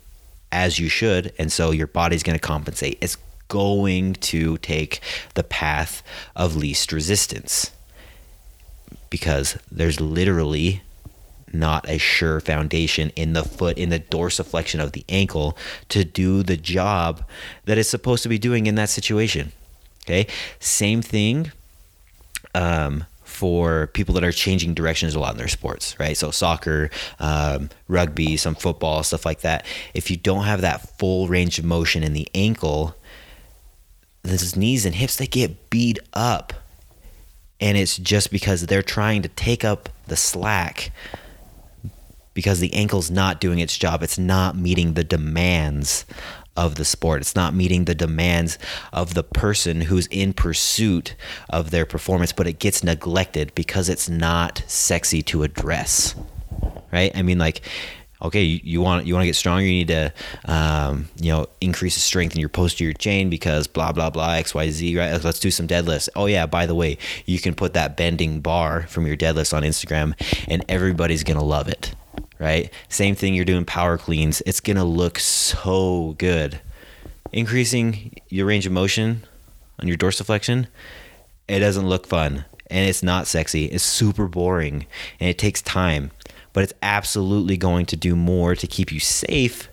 as 0.52 0.80
you 0.80 0.90
should 0.90 1.34
and 1.38 1.52
so 1.52 1.72
your 1.72 1.88
body's 1.88 2.24
going 2.24 2.38
to 2.38 2.48
compensate. 2.48 2.98
It's 3.02 3.18
going 3.48 4.14
to 4.14 4.58
take 4.58 5.02
the 5.36 5.44
path 5.44 6.02
of 6.36 6.56
least 6.56 6.92
resistance 6.92 7.72
because 9.10 9.58
there's 9.72 10.02
literally 10.02 10.82
not 11.60 11.90
a 11.90 11.98
sure 11.98 12.40
foundation 12.40 13.12
in 13.16 13.34
the 13.34 13.44
foot, 13.44 13.78
in 13.78 13.90
the 13.90 14.00
dorsiflexion 14.00 14.82
of 14.82 14.92
the 14.92 15.06
ankle 15.10 15.58
to 15.90 16.04
do 16.04 16.44
the 16.44 16.58
job 16.58 17.24
that 17.66 17.78
it's 17.78 17.90
supposed 17.90 18.24
to 18.24 18.30
be 18.30 18.38
doing 18.38 18.68
in 18.68 18.76
that 18.76 18.90
situation. 18.90 19.52
Okay. 20.06 20.28
Same 20.60 21.02
thing 21.02 21.52
um, 22.54 23.06
for 23.24 23.88
people 23.88 24.14
that 24.14 24.24
are 24.24 24.32
changing 24.32 24.74
directions 24.74 25.16
a 25.16 25.20
lot 25.20 25.34
in 25.34 25.38
their 25.38 25.48
sports, 25.48 26.00
right? 26.00 26.16
So 26.16 26.32
soccer, 26.32 26.90
um, 27.20 27.70
rugby, 27.88 28.38
some 28.38 28.56
football, 28.56 29.04
stuff 29.04 29.26
like 29.26 29.42
that. 29.42 29.66
If 29.94 30.10
you 30.12 30.18
don't 30.18 30.46
have 30.46 30.62
that 30.62 30.98
full 30.98 31.28
range 31.28 31.60
of 31.60 31.66
motion 31.66 32.04
in 32.04 32.14
the 32.14 32.30
ankle, 32.34 32.96
those 34.22 34.56
knees 34.56 34.86
and 34.86 34.96
hips, 34.96 35.18
they 35.18 35.28
get 35.28 35.70
beat 35.70 36.00
up. 36.14 36.54
And 37.60 37.78
it's 37.78 37.98
just 37.98 38.32
because 38.32 38.66
they're 38.66 38.84
trying 38.84 39.22
to 39.24 39.30
take 39.30 39.64
up 39.66 39.90
the 40.08 40.16
slack 40.16 40.92
because 42.36 42.60
the 42.60 42.72
ankle's 42.76 43.10
not 43.10 43.42
doing 43.42 43.58
its 43.58 43.76
job. 43.76 44.04
It's 44.04 44.20
not 44.20 44.56
meeting 44.56 44.94
the 44.94 45.04
demands 45.04 46.06
of 46.56 46.76
the 46.76 46.86
sport. 46.86 47.22
It's 47.22 47.36
not 47.36 47.54
meeting 47.56 47.86
the 47.86 47.96
demands 47.96 48.60
of 48.94 49.14
the 49.14 49.24
person 49.24 49.82
who's 49.82 50.08
in 50.08 50.34
pursuit 50.34 51.16
of 51.50 51.72
their 51.72 51.86
performance, 51.86 52.32
but 52.32 52.48
it 52.48 52.60
gets 52.60 52.84
neglected 52.84 53.54
because 53.56 53.90
it's 53.90 54.08
not 54.08 54.64
sexy 54.68 55.22
to 55.24 55.44
address. 55.44 56.16
Right? 56.92 57.12
I 57.16 57.24
mean, 57.24 57.40
like, 57.40 57.62
okay, 58.22 58.42
you, 58.42 58.60
you 58.64 58.82
want 58.82 59.06
you 59.06 59.14
want 59.14 59.24
to 59.24 59.28
get 59.28 59.36
stronger, 59.36 59.66
you 59.66 59.72
need 59.72 59.88
to 59.90 60.14
um, 60.46 61.10
you 61.20 61.32
know 61.32 61.48
increase 61.60 61.96
the 61.96 62.02
strength 62.02 62.36
in 62.36 62.40
your 62.40 62.50
posterior 62.50 62.94
chain 62.94 63.30
because 63.30 63.68
blah 63.68 63.92
blah 63.92 64.10
blah 64.10 64.34
X 64.34 64.54
Y 64.54 64.70
Z. 64.70 64.98
Right? 64.98 65.22
Let's 65.24 65.40
do 65.40 65.52
some 65.52 65.68
deadlifts. 65.68 66.08
Oh 66.16 66.26
yeah, 66.26 66.46
by 66.46 66.66
the 66.66 66.76
way, 66.76 66.98
you 67.26 67.40
can 67.40 67.54
put 67.54 67.74
that 67.74 67.98
bending 67.98 68.40
bar 68.40 68.84
from 68.88 69.06
your 69.06 69.18
deadlifts 69.18 69.54
on 69.54 69.64
Instagram, 69.64 70.14
and 70.48 70.64
everybody's 70.70 71.24
gonna 71.24 71.44
love 71.44 71.68
it. 71.68 71.94
Right? 72.38 72.72
Same 72.90 73.16
thing. 73.16 73.34
You're 73.34 73.46
doing 73.46 73.66
power 73.66 73.98
cleans. 73.98 74.42
It's 74.46 74.60
gonna 74.60 74.86
look 74.86 75.20
so 75.20 76.16
good. 76.18 76.60
Increasing 77.32 78.14
your 78.30 78.46
range 78.46 78.66
of 78.66 78.72
motion 78.72 79.24
on 79.80 79.88
your 79.88 79.98
dorsiflexion, 79.98 80.68
it 81.48 81.60
doesn't 81.60 81.88
look 81.88 82.08
fun 82.08 82.46
and 82.70 82.90
it's 82.90 83.04
not 83.04 83.28
sexy. 83.28 83.66
It's 83.66 83.84
super 83.84 84.28
boring 84.28 84.86
and 85.20 85.30
it 85.30 85.38
takes 85.38 85.62
time, 85.62 86.12
but 86.54 86.64
it's 86.64 86.74
absolutely 86.82 87.58
going 87.58 87.86
to 87.88 87.96
do 87.96 88.16
more 88.16 88.56
to 88.56 88.68
keep 88.68 88.92
you 88.92 89.00
safe 89.00 89.70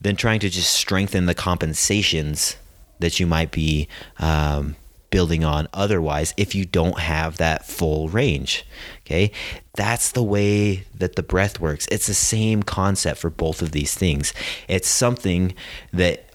than 0.00 0.16
trying 0.16 0.40
to 0.40 0.48
just 0.48 0.72
strengthen 0.72 1.26
the 1.26 1.34
compensations 1.34 2.56
that 2.98 3.18
you 3.18 3.26
might 3.26 3.50
be 3.50 3.88
um, 4.18 4.76
building 5.10 5.44
on 5.44 5.68
otherwise 5.72 6.34
if 6.36 6.54
you 6.54 6.64
don't 6.64 6.98
have 6.98 7.36
that 7.38 7.66
full 7.66 8.08
range. 8.08 8.66
Okay. 9.04 9.30
That's 9.74 10.12
the 10.12 10.22
way 10.22 10.84
that 10.94 11.16
the 11.16 11.22
breath 11.22 11.60
works. 11.60 11.86
It's 11.90 12.06
the 12.06 12.14
same 12.14 12.62
concept 12.62 13.20
for 13.20 13.30
both 13.30 13.62
of 13.62 13.72
these 13.72 13.94
things. 13.94 14.32
It's 14.68 14.88
something 14.88 15.54
that 15.92 16.26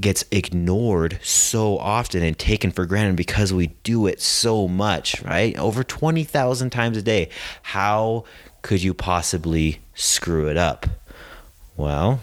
gets 0.00 0.24
ignored 0.30 1.18
so 1.22 1.78
often 1.78 2.22
and 2.22 2.38
taken 2.38 2.70
for 2.70 2.86
granted 2.86 3.16
because 3.16 3.52
we 3.52 3.68
do 3.82 4.06
it 4.06 4.20
so 4.20 4.66
much, 4.66 5.22
right? 5.22 5.56
Over 5.58 5.84
20,000 5.84 6.70
times 6.70 6.96
a 6.96 7.02
day. 7.02 7.28
How 7.62 8.24
could 8.62 8.82
you 8.82 8.94
possibly 8.94 9.80
screw 9.94 10.48
it 10.48 10.56
up? 10.56 10.86
Well, 11.76 12.20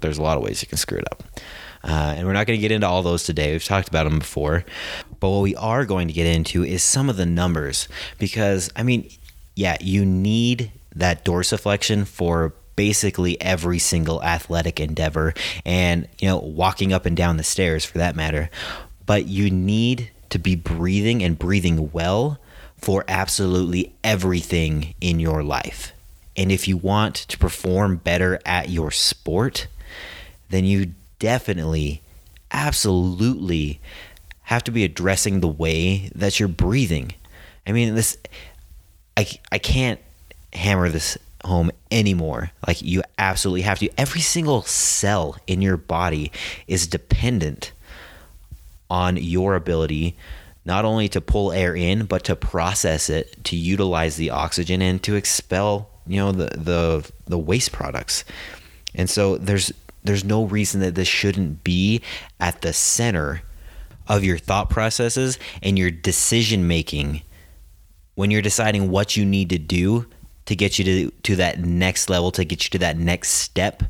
there's 0.00 0.18
a 0.18 0.22
lot 0.22 0.36
of 0.36 0.42
ways 0.42 0.62
you 0.62 0.68
can 0.68 0.78
screw 0.78 0.98
it 0.98 1.04
up. 1.10 1.22
Uh, 1.84 2.14
and 2.16 2.26
we're 2.26 2.32
not 2.32 2.46
going 2.46 2.56
to 2.56 2.60
get 2.60 2.72
into 2.72 2.86
all 2.86 3.02
those 3.02 3.24
today. 3.24 3.52
We've 3.52 3.64
talked 3.64 3.88
about 3.88 4.04
them 4.04 4.18
before. 4.18 4.64
But 5.20 5.30
what 5.30 5.42
we 5.42 5.56
are 5.56 5.84
going 5.84 6.08
to 6.08 6.14
get 6.14 6.26
into 6.26 6.64
is 6.64 6.82
some 6.82 7.08
of 7.08 7.16
the 7.16 7.26
numbers 7.26 7.88
because, 8.18 8.70
I 8.76 8.82
mean, 8.82 9.08
yeah, 9.54 9.76
you 9.80 10.04
need 10.04 10.72
that 10.94 11.24
dorsiflexion 11.24 12.06
for 12.06 12.54
basically 12.76 13.40
every 13.40 13.78
single 13.78 14.22
athletic 14.22 14.80
endeavor 14.80 15.34
and, 15.64 16.08
you 16.18 16.28
know, 16.28 16.38
walking 16.38 16.92
up 16.92 17.06
and 17.06 17.16
down 17.16 17.36
the 17.36 17.42
stairs 17.42 17.84
for 17.84 17.98
that 17.98 18.16
matter. 18.16 18.48
But 19.04 19.26
you 19.26 19.50
need 19.50 20.10
to 20.30 20.38
be 20.38 20.54
breathing 20.54 21.22
and 21.22 21.38
breathing 21.38 21.90
well 21.92 22.38
for 22.78 23.04
absolutely 23.06 23.94
everything 24.02 24.94
in 25.00 25.20
your 25.20 25.42
life. 25.42 25.92
And 26.36 26.50
if 26.50 26.66
you 26.66 26.76
want 26.76 27.14
to 27.14 27.38
perform 27.38 27.96
better 27.96 28.40
at 28.46 28.70
your 28.70 28.90
sport, 28.90 29.66
then 30.48 30.64
you 30.64 30.94
definitely, 31.22 32.02
absolutely 32.50 33.80
have 34.42 34.64
to 34.64 34.72
be 34.72 34.82
addressing 34.82 35.38
the 35.38 35.46
way 35.46 36.10
that 36.16 36.40
you're 36.40 36.48
breathing. 36.48 37.14
I 37.64 37.70
mean, 37.70 37.94
this, 37.94 38.18
I, 39.16 39.28
I 39.52 39.58
can't 39.58 40.00
hammer 40.52 40.88
this 40.88 41.16
home 41.44 41.70
anymore. 41.92 42.50
Like 42.66 42.82
you 42.82 43.04
absolutely 43.18 43.62
have 43.62 43.78
to. 43.78 43.88
Every 43.96 44.20
single 44.20 44.62
cell 44.62 45.36
in 45.46 45.62
your 45.62 45.76
body 45.76 46.32
is 46.66 46.88
dependent 46.88 47.70
on 48.90 49.16
your 49.16 49.54
ability 49.54 50.16
not 50.64 50.84
only 50.84 51.08
to 51.08 51.20
pull 51.20 51.52
air 51.52 51.76
in 51.76 52.06
but 52.06 52.24
to 52.24 52.34
process 52.34 53.08
it, 53.08 53.44
to 53.44 53.56
utilize 53.56 54.16
the 54.16 54.30
oxygen 54.30 54.82
and 54.82 55.00
to 55.04 55.14
expel, 55.14 55.88
you 56.04 56.16
know, 56.16 56.32
the 56.32 56.46
the 56.56 57.12
the 57.26 57.38
waste 57.38 57.70
products. 57.70 58.24
And 58.94 59.08
so 59.08 59.38
there's 59.38 59.72
there's 60.04 60.24
no 60.24 60.44
reason 60.44 60.80
that 60.80 60.94
this 60.94 61.08
shouldn't 61.08 61.64
be 61.64 62.02
at 62.40 62.62
the 62.62 62.72
center 62.72 63.42
of 64.08 64.24
your 64.24 64.38
thought 64.38 64.68
processes 64.68 65.38
and 65.62 65.78
your 65.78 65.90
decision 65.90 66.66
making 66.66 67.22
when 68.14 68.30
you're 68.30 68.42
deciding 68.42 68.90
what 68.90 69.16
you 69.16 69.24
need 69.24 69.48
to 69.50 69.58
do 69.58 70.06
to 70.46 70.56
get 70.56 70.78
you 70.78 70.84
to, 70.84 71.10
to 71.22 71.36
that 71.36 71.60
next 71.60 72.10
level, 72.10 72.30
to 72.32 72.44
get 72.44 72.64
you 72.64 72.70
to 72.70 72.78
that 72.78 72.98
next 72.98 73.30
step, 73.30 73.82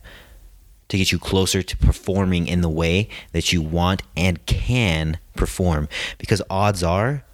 to 0.89 0.99
get 0.99 1.11
you 1.11 1.19
closer 1.19 1.63
to 1.63 1.77
performing 1.79 2.47
in 2.47 2.61
the 2.61 2.69
way 2.69 3.09
that 3.33 3.53
you 3.53 3.63
want 3.63 4.03
and 4.17 4.45
can 4.47 5.19
perform. 5.35 5.89
Because 6.19 6.43
odds 6.51 6.83
are, 6.83 7.25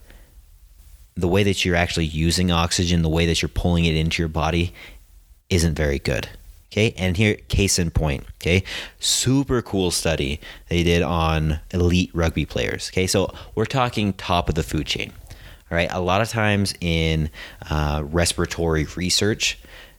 the 1.17 1.29
way 1.29 1.43
that 1.43 1.65
you're 1.65 1.75
actually 1.75 2.07
using 2.07 2.53
oxygen, 2.53 3.03
the 3.03 3.09
way 3.09 3.27
that 3.27 3.43
you're 3.43 3.49
pulling 3.49 3.85
it 3.85 3.97
into 3.97 4.23
your 4.23 4.29
body, 4.29 4.73
isn't 5.51 5.75
very 5.75 5.99
good. 5.99 6.29
Okay, 6.71 6.95
and 6.99 7.17
here, 7.17 7.35
case 7.49 7.79
in 7.79 7.91
point. 7.91 8.25
Okay, 8.37 8.63
super 9.01 9.63
cool 9.63 9.91
study 9.91 10.41
they 10.69 10.83
did 10.83 11.03
on 11.03 11.61
elite 11.71 12.11
rugby 12.13 12.45
players. 12.45 12.91
Okay, 12.93 13.07
so 13.07 13.33
we're 13.55 13.65
talking 13.65 14.13
top 14.13 14.49
of 14.49 14.55
the 14.55 14.63
food 14.63 14.87
chain 14.87 15.13
right? 15.71 15.89
A 15.93 16.01
lot 16.01 16.21
of 16.21 16.29
times 16.29 16.75
in 16.81 17.31
uh, 17.71 18.03
respiratory 18.05 18.87
research, 18.97 19.59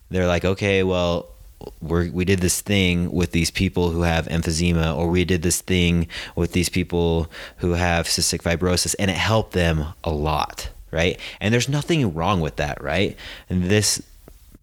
they're 0.10 0.28
like, 0.28 0.46
okay, 0.46 0.84
well, 0.84 1.28
we 1.82 2.10
we 2.10 2.26
did 2.26 2.40
this 2.40 2.62
thing 2.62 3.12
with 3.12 3.32
these 3.32 3.52
people 3.52 3.90
who 3.92 4.04
have 4.04 4.28
emphysema, 4.28 4.96
or 4.96 5.10
we 5.10 5.26
did 5.26 5.42
this 5.42 5.62
thing 5.62 6.08
with 6.36 6.54
these 6.54 6.70
people 6.70 7.30
who 7.58 7.74
have 7.74 8.06
cystic 8.08 8.42
fibrosis, 8.42 8.96
and 8.98 9.12
it 9.12 9.18
helped 9.18 9.52
them 9.52 9.86
a 10.04 10.10
lot, 10.10 10.70
right? 10.92 11.20
And 11.42 11.54
there's 11.54 11.70
nothing 11.70 12.14
wrong 12.14 12.40
with 12.40 12.56
that, 12.56 12.82
right? 12.82 13.18
And 13.50 13.66
this 13.66 14.02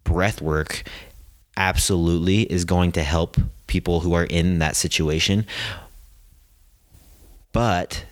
breath 0.03 0.41
work 0.41 0.83
absolutely 1.57 2.43
is 2.43 2.63
going 2.63 2.93
to 2.93 3.03
help 3.03 3.37
people 3.65 3.99
who 3.99 4.13
are 4.13 4.23
in 4.23 4.59
that 4.59 4.75
situation. 4.75 5.45
But 7.51 8.05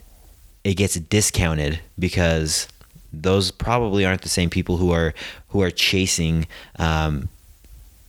it 0.64 0.74
gets 0.74 0.96
discounted 0.96 1.80
because 1.98 2.68
those 3.12 3.50
probably 3.50 4.04
aren't 4.04 4.22
the 4.22 4.28
same 4.28 4.50
people 4.50 4.76
who 4.76 4.90
are 4.90 5.14
who 5.48 5.62
are 5.62 5.70
chasing 5.70 6.46
um, 6.78 7.28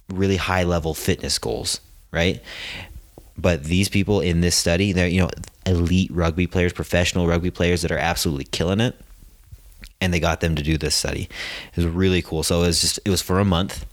really 0.10 0.38
high 0.38 0.64
level 0.64 0.94
fitness 0.94 1.38
goals, 1.38 1.80
right? 2.12 2.42
But 3.38 3.64
these 3.64 3.88
people 3.88 4.20
in 4.22 4.42
this 4.42 4.56
study, 4.56 4.92
they're 4.92 5.08
you 5.08 5.22
know 5.22 5.30
elite 5.66 6.12
rugby 6.12 6.48
players, 6.48 6.74
professional 6.74 7.28
rugby 7.28 7.52
players 7.52 7.84
that 7.84 7.92
are 7.92 7.98
absolutely 7.98 8.46
killing 8.46 8.80
it, 8.80 9.00
and 10.02 10.14
they 10.14 10.20
got 10.20 10.42
them 10.42 10.56
to 10.56 10.64
do 10.64 10.78
this 10.78 10.96
study. 10.96 11.30
It 11.72 11.78
was 11.78 11.86
really 11.86 12.22
cool. 12.22 12.44
So 12.44 12.64
it 12.64 12.68
was 12.68 12.82
just 12.82 13.00
it 13.06 13.10
was 13.10 13.22
for 13.22 13.40
a 13.40 13.46
month, 13.46 13.86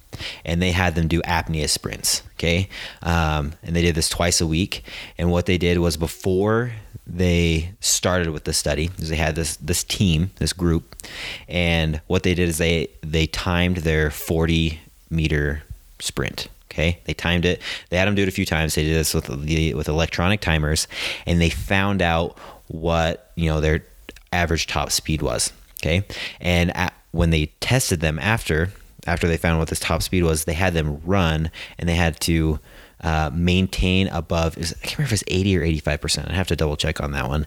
and 0.44 0.61
they 0.61 0.72
had 0.72 0.94
them 0.94 1.09
do 1.09 1.20
apnea 1.22 1.68
sprints. 1.68 2.22
Okay, 2.35 2.68
um, 3.03 3.53
and 3.62 3.74
they 3.74 3.83
did 3.83 3.94
this 3.94 4.09
twice 4.09 4.40
a 4.40 4.46
week. 4.46 4.85
And 5.18 5.31
what 5.31 5.46
they 5.46 5.59
did 5.59 5.79
was 5.79 5.96
before 5.96 6.72
they 7.07 7.70
started 7.81 8.31
with 8.31 8.44
the 8.44 8.53
study 8.53 8.90
is 8.98 9.09
they 9.09 9.16
had 9.16 9.35
this 9.35 9.57
this 9.57 9.85
team, 9.85 10.31
this 10.37 10.53
group, 10.53 10.96
and 11.48 12.00
what 12.07 12.22
they 12.22 12.35
did 12.35 12.48
is 12.48 12.59
they 12.59 12.88
they 13.03 13.27
timed 13.27 13.79
their 13.79 14.11
40 14.11 14.81
meter 15.11 15.62
sprint. 15.98 16.48
Okay, 16.70 16.98
they 17.05 17.14
timed 17.14 17.44
it. 17.44 17.62
They 17.90 17.98
had 17.98 18.09
them 18.09 18.16
do 18.16 18.22
it 18.22 18.29
a 18.29 18.33
few 18.33 18.46
times. 18.46 18.74
They 18.74 18.83
did 18.83 18.96
this 18.96 19.14
with 19.14 19.27
the 19.27 19.74
with 19.74 19.88
electronic 19.88 20.40
timers, 20.40 20.88
and 21.24 21.40
they 21.40 21.50
found 21.50 22.03
out 22.03 22.37
what 22.68 23.31
you 23.37 23.46
know 23.46 23.61
their 23.61 23.85
average 24.33 24.66
top 24.66 24.90
speed 24.90 25.22
was. 25.22 25.53
Okay, 25.81 26.05
and 26.40 26.77
at, 26.77 26.94
when 27.12 27.31
they 27.31 27.46
tested 27.61 28.00
them 28.00 28.18
after 28.18 28.72
after 29.07 29.27
they 29.29 29.37
found 29.37 29.59
what 29.59 29.69
this 29.69 29.81
top 29.81 30.03
speed 30.03 30.25
was, 30.25 30.45
they 30.45 30.55
had 30.55 30.75
them 30.75 31.01
run, 31.05 31.51
and 31.79 31.88
they 31.88 31.95
had 31.95 32.21
to 32.21 32.59
uh, 33.01 33.31
maintain 33.33 34.09
above. 34.09 34.57
Was, 34.57 34.73
I 34.73 34.87
can't 34.87 34.99
remember 34.99 35.14
if 35.14 35.23
it's 35.23 35.25
80 35.29 35.59
or 35.59 35.62
85 35.62 36.01
percent. 36.01 36.31
I 36.31 36.35
have 36.35 36.49
to 36.49 36.57
double 36.57 36.77
check 36.77 37.01
on 37.01 37.12
that 37.12 37.29
one, 37.29 37.47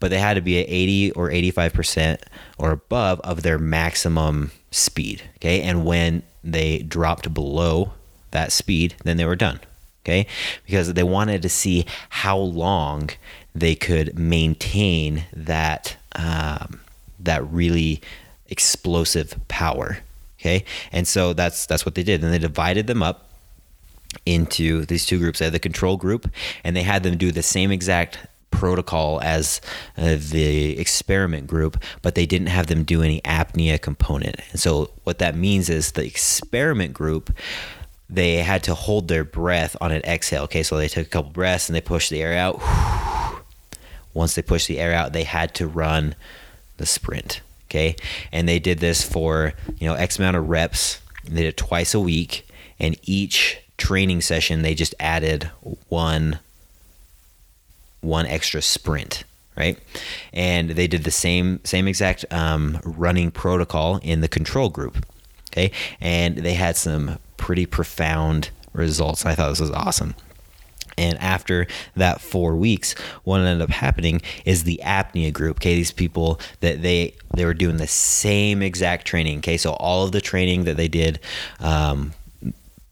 but 0.00 0.10
they 0.10 0.18
had 0.18 0.34
to 0.34 0.40
be 0.40 0.60
at 0.60 0.68
80 0.68 1.12
or 1.12 1.30
85 1.30 1.72
percent 1.72 2.22
or 2.58 2.70
above 2.72 3.20
of 3.20 3.42
their 3.42 3.58
maximum 3.58 4.50
speed. 4.70 5.22
Okay, 5.36 5.62
and 5.62 5.84
when 5.84 6.22
they 6.44 6.80
dropped 6.80 7.32
below 7.32 7.92
that 8.30 8.52
speed, 8.52 8.96
then 9.04 9.16
they 9.16 9.24
were 9.24 9.36
done. 9.36 9.60
Okay, 10.04 10.26
because 10.64 10.92
they 10.92 11.02
wanted 11.02 11.42
to 11.42 11.48
see 11.48 11.86
how 12.10 12.36
long 12.38 13.10
they 13.54 13.74
could 13.74 14.18
maintain 14.18 15.24
that 15.32 15.96
um, 16.14 16.80
that 17.18 17.46
really 17.50 18.00
explosive 18.48 19.38
power. 19.48 19.98
Okay, 20.40 20.64
and 20.92 21.06
so 21.06 21.32
that's 21.32 21.66
that's 21.66 21.84
what 21.84 21.94
they 21.94 22.02
did, 22.04 22.22
and 22.22 22.32
they 22.32 22.38
divided 22.38 22.86
them 22.86 23.02
up 23.02 23.28
into 24.24 24.84
these 24.86 25.04
two 25.04 25.18
groups. 25.18 25.40
They 25.40 25.46
had 25.46 25.54
the 25.54 25.58
control 25.58 25.96
group, 25.96 26.30
and 26.64 26.76
they 26.76 26.82
had 26.82 27.02
them 27.02 27.16
do 27.16 27.32
the 27.32 27.42
same 27.42 27.72
exact 27.72 28.18
protocol 28.50 29.20
as 29.22 29.60
uh, 29.96 30.16
the 30.18 30.78
experiment 30.78 31.46
group, 31.46 31.82
but 32.02 32.14
they 32.14 32.26
didn't 32.26 32.48
have 32.48 32.66
them 32.66 32.82
do 32.82 33.02
any 33.02 33.20
apnea 33.22 33.80
component. 33.80 34.36
And 34.50 34.60
so, 34.60 34.90
what 35.04 35.18
that 35.18 35.36
means 35.36 35.68
is 35.68 35.92
the 35.92 36.04
experiment 36.04 36.94
group. 36.94 37.34
They 38.10 38.36
had 38.36 38.62
to 38.62 38.74
hold 38.74 39.08
their 39.08 39.24
breath 39.24 39.76
on 39.82 39.92
an 39.92 40.00
exhale. 40.02 40.44
Okay, 40.44 40.62
so 40.62 40.78
they 40.78 40.88
took 40.88 41.06
a 41.06 41.10
couple 41.10 41.30
breaths 41.30 41.68
and 41.68 41.76
they 41.76 41.82
pushed 41.82 42.08
the 42.08 42.22
air 42.22 42.38
out. 42.38 42.62
Once 44.14 44.34
they 44.34 44.40
pushed 44.40 44.66
the 44.66 44.78
air 44.78 44.94
out, 44.94 45.12
they 45.12 45.24
had 45.24 45.54
to 45.56 45.66
run 45.66 46.14
the 46.78 46.86
sprint. 46.86 47.42
Okay, 47.68 47.96
and 48.32 48.48
they 48.48 48.58
did 48.58 48.78
this 48.78 49.02
for 49.02 49.52
you 49.78 49.86
know 49.86 49.94
X 49.94 50.18
amount 50.18 50.36
of 50.36 50.48
reps. 50.48 51.00
They 51.24 51.42
did 51.42 51.48
it 51.48 51.56
twice 51.56 51.94
a 51.94 52.00
week. 52.00 52.44
And 52.80 52.96
each 53.02 53.58
training 53.76 54.20
session 54.20 54.62
they 54.62 54.74
just 54.74 54.94
added 55.00 55.50
one 55.88 56.38
one 58.00 58.26
extra 58.26 58.62
sprint 58.62 59.24
right? 59.56 59.76
And 60.32 60.70
they 60.70 60.86
did 60.86 61.02
the 61.02 61.10
same 61.10 61.60
same 61.64 61.88
exact 61.88 62.24
um, 62.32 62.80
running 62.84 63.32
protocol 63.32 63.98
in 64.02 64.20
the 64.20 64.28
control 64.28 64.68
group 64.68 65.04
okay? 65.52 65.72
And 66.00 66.38
they 66.38 66.54
had 66.54 66.76
some 66.76 67.18
pretty 67.36 67.66
profound 67.66 68.50
results. 68.72 69.26
I 69.26 69.34
thought 69.34 69.48
this 69.48 69.60
was 69.60 69.70
awesome 69.70 70.14
and 70.98 71.18
after 71.18 71.66
that 71.96 72.20
four 72.20 72.56
weeks, 72.56 72.94
what 73.24 73.40
ended 73.40 73.62
up 73.62 73.70
happening 73.70 74.20
is 74.44 74.64
the 74.64 74.80
apnea 74.84 75.32
group. 75.32 75.58
Okay, 75.58 75.74
these 75.74 75.92
people 75.92 76.40
that 76.60 76.82
they 76.82 77.14
they 77.34 77.44
were 77.44 77.54
doing 77.54 77.76
the 77.76 77.86
same 77.86 78.62
exact 78.62 79.06
training. 79.06 79.38
Okay, 79.38 79.56
so 79.56 79.72
all 79.74 80.04
of 80.04 80.12
the 80.12 80.20
training 80.20 80.64
that 80.64 80.76
they 80.76 80.88
did. 80.88 81.20
Um, 81.60 82.12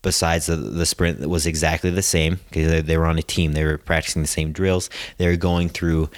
besides 0.02 0.46
the, 0.46 0.54
the 0.54 0.86
sprint 0.86 1.18
was 1.28 1.46
exactly 1.46 1.90
the 1.90 2.00
same 2.00 2.38
because 2.48 2.70
they, 2.70 2.80
they 2.80 2.96
were 2.96 3.06
on 3.06 3.18
a 3.18 3.22
team 3.22 3.54
they 3.54 3.64
were 3.64 3.76
practicing 3.76 4.22
the 4.22 4.28
same 4.28 4.52
drills 4.52 4.88
they 5.16 5.26
were 5.26 5.34
going 5.34 5.68
through 5.68 6.08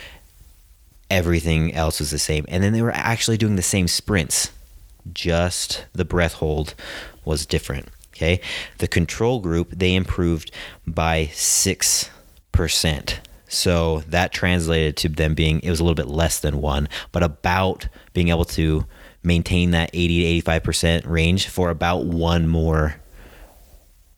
everything 1.09 1.73
else 1.75 1.99
was 1.99 2.11
the 2.11 2.19
same 2.19 2.45
and 2.49 2.63
then 2.63 2.75
they 2.75 2.83
were 2.83 2.93
actually 2.93 3.39
doing 3.39 3.57
the 3.57 3.63
same 3.63 3.89
sprints 3.89 4.51
just 5.15 5.87
the 5.95 6.05
breath 6.05 6.35
hold 6.35 6.75
was 7.25 7.47
different 7.47 7.89
Okay. 8.19 8.41
The 8.79 8.89
control 8.89 9.39
group, 9.39 9.71
they 9.71 9.95
improved 9.95 10.51
by 10.87 11.27
6%. 11.27 13.19
So 13.47 14.01
that 14.09 14.33
translated 14.33 14.97
to 14.99 15.09
them 15.09 15.35
being, 15.35 15.61
it 15.61 15.71
was 15.71 15.79
a 15.79 15.85
little 15.85 15.95
bit 15.95 16.09
less 16.09 16.41
than 16.41 16.61
one, 16.61 16.89
but 17.13 17.23
about 17.23 17.87
being 18.15 18.29
able 18.29 18.45
to 18.47 18.85
maintain 19.23 19.71
that 19.71 19.91
80 19.93 20.43
to 20.43 20.51
85% 20.51 21.07
range 21.07 21.47
for 21.49 21.71
about 21.71 22.07
one 22.07 22.49
more 22.49 22.97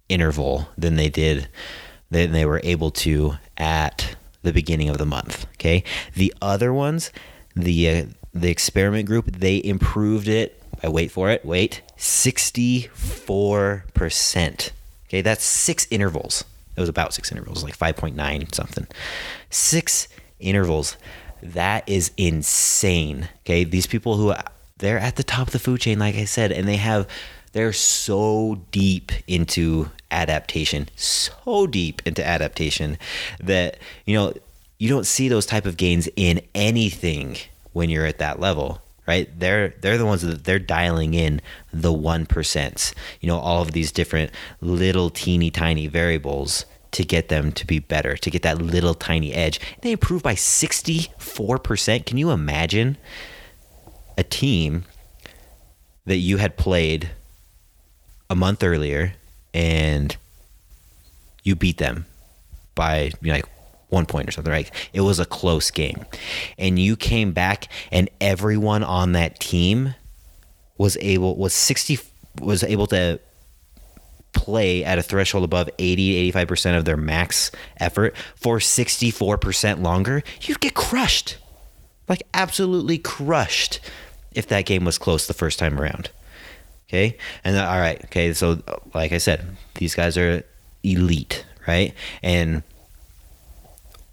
interval 0.09 0.69
than 0.79 0.97
they 0.97 1.11
did, 1.11 1.49
than 2.11 2.33
they 2.33 2.47
were 2.47 2.61
able 2.65 2.91
to 2.91 3.35
at 3.59 4.17
the 4.43 4.53
beginning 4.53 4.89
of 4.89 4.97
the 4.97 5.07
month. 5.07 5.47
Okay. 5.55 5.85
The 6.15 6.33
other 6.41 6.73
ones, 6.73 7.13
the, 7.55 7.89
uh, 7.91 8.07
the 8.33 8.51
experiment 8.51 9.07
group, 9.07 9.27
they 9.27 9.63
improved 9.63 10.27
it 10.27 10.61
I 10.83 10.89
wait 10.89 11.11
for 11.11 11.31
it, 11.31 11.45
wait, 11.45 11.83
64%. 12.01 14.71
Okay, 15.09 15.21
that's 15.21 15.45
six 15.45 15.87
intervals. 15.91 16.45
It 16.77 16.81
was 16.81 16.89
about 16.89 17.13
six 17.13 17.31
intervals, 17.31 17.63
like 17.63 17.77
5.9 17.77 18.55
something. 18.55 18.87
Six 19.51 20.09
intervals. 20.39 20.97
That 21.43 21.87
is 21.89 22.11
insane. 22.17 23.29
Okay, 23.41 23.65
these 23.65 23.87
people 23.87 24.17
who 24.17 24.33
they're 24.79 24.99
at 24.99 25.17
the 25.17 25.23
top 25.23 25.49
of 25.49 25.53
the 25.53 25.59
food 25.59 25.83
chain, 25.83 25.99
like 25.99 26.15
I 26.15 26.25
said, 26.25 26.53
and 26.53 26.67
they 26.67 26.77
have 26.77 27.07
they're 27.53 27.73
so 27.73 28.61
deep 28.71 29.11
into 29.27 29.91
adaptation, 30.11 30.89
so 30.97 31.67
deep 31.67 32.01
into 32.07 32.27
adaptation 32.27 32.97
that 33.41 33.77
you 34.07 34.15
know 34.15 34.33
you 34.79 34.89
don't 34.89 35.07
see 35.07 35.29
those 35.29 35.45
type 35.45 35.67
of 35.67 35.77
gains 35.77 36.09
in 36.17 36.41
anything 36.55 37.37
when 37.73 37.91
you're 37.91 38.07
at 38.07 38.19
that 38.19 38.41
level 38.41 38.81
right? 39.11 39.29
They're 39.40 39.75
they're 39.81 39.99
the 39.99 40.07
ones 40.07 40.23
that 40.23 40.44
they're 40.44 40.61
dialing 40.61 41.14
in 41.14 41.40
the 41.73 41.92
one 41.92 42.27
percent. 42.27 42.94
You 43.20 43.27
know, 43.27 43.40
all 43.40 43.61
of 43.61 43.73
these 43.73 43.90
different 43.90 44.31
little 44.61 45.11
teeny 45.11 45.51
tiny 45.51 45.88
variables 45.88 46.64
to 46.92 47.05
get 47.05 47.29
them 47.29 47.51
to 47.53 47.66
be 47.66 47.81
better, 47.81 48.16
to 48.16 48.31
get 48.31 48.42
that 48.42 48.62
little 48.62 48.94
tiny 48.94 49.35
edge. 49.35 49.59
They 49.83 49.90
improved 49.90 50.23
by 50.23 50.37
sixty 50.37 51.09
four 51.18 51.59
percent. 51.59 52.07
Can 52.07 52.18
you 52.18 52.31
imagine 52.31 52.99
a 54.16 54.23
team 54.23 54.85
that 56.07 56.18
you 56.18 56.37
had 56.37 56.57
played 56.57 57.11
a 58.29 58.37
month 58.37 58.62
earlier 58.62 59.14
and 59.53 60.16
you 61.42 61.57
beat 61.57 61.79
them 61.79 62.07
by 62.77 63.11
you 63.20 63.29
know, 63.29 63.35
like 63.35 63.49
one 63.90 64.07
point 64.07 64.29
or 64.29 64.33
something, 64.33 64.53
right? 64.53 64.70
It 64.92 65.03
was 65.03 65.18
a 65.18 65.26
close 65.26 65.70
game. 65.70 66.07
And 66.59 66.79
you 66.79 66.96
came 66.96 67.33
back 67.33 67.68
and 67.92 68.09
everyone 68.20 68.83
on 68.83 69.12
that 69.12 69.38
team 69.40 69.94
was 70.79 70.96
able 71.00 71.37
was 71.37 71.53
60 71.53 71.98
was 72.40 72.62
able 72.64 72.87
to 72.88 73.20
play 74.33 74.85
at 74.85 74.98
a 74.98 75.03
threshold 75.03 75.44
above 75.44 75.68
80 75.79 76.33
85% 76.33 76.79
of 76.79 76.85
their 76.85 76.96
max 76.96 77.50
effort 77.79 78.14
for 78.37 78.59
64% 78.59 79.83
longer, 79.83 80.22
you'd 80.42 80.61
get 80.61 80.74
crushed. 80.74 81.37
Like 82.09 82.22
absolutely 82.33 82.98
crushed 82.98 83.81
if 84.33 84.46
that 84.48 84.66
game 84.66 84.85
was 84.85 84.98
close 84.98 85.26
the 85.26 85.35
first 85.35 85.59
time 85.59 85.79
around. 85.79 86.11
Okay? 86.88 87.16
And 87.44 87.57
all 87.57 87.79
right, 87.79 88.03
okay, 88.07 88.33
so 88.33 88.62
like 88.94 89.12
I 89.12 89.18
said, 89.18 89.57
these 89.74 89.94
guys 89.94 90.16
are 90.16 90.42
elite, 90.83 91.44
right? 91.68 91.94
And 92.22 92.62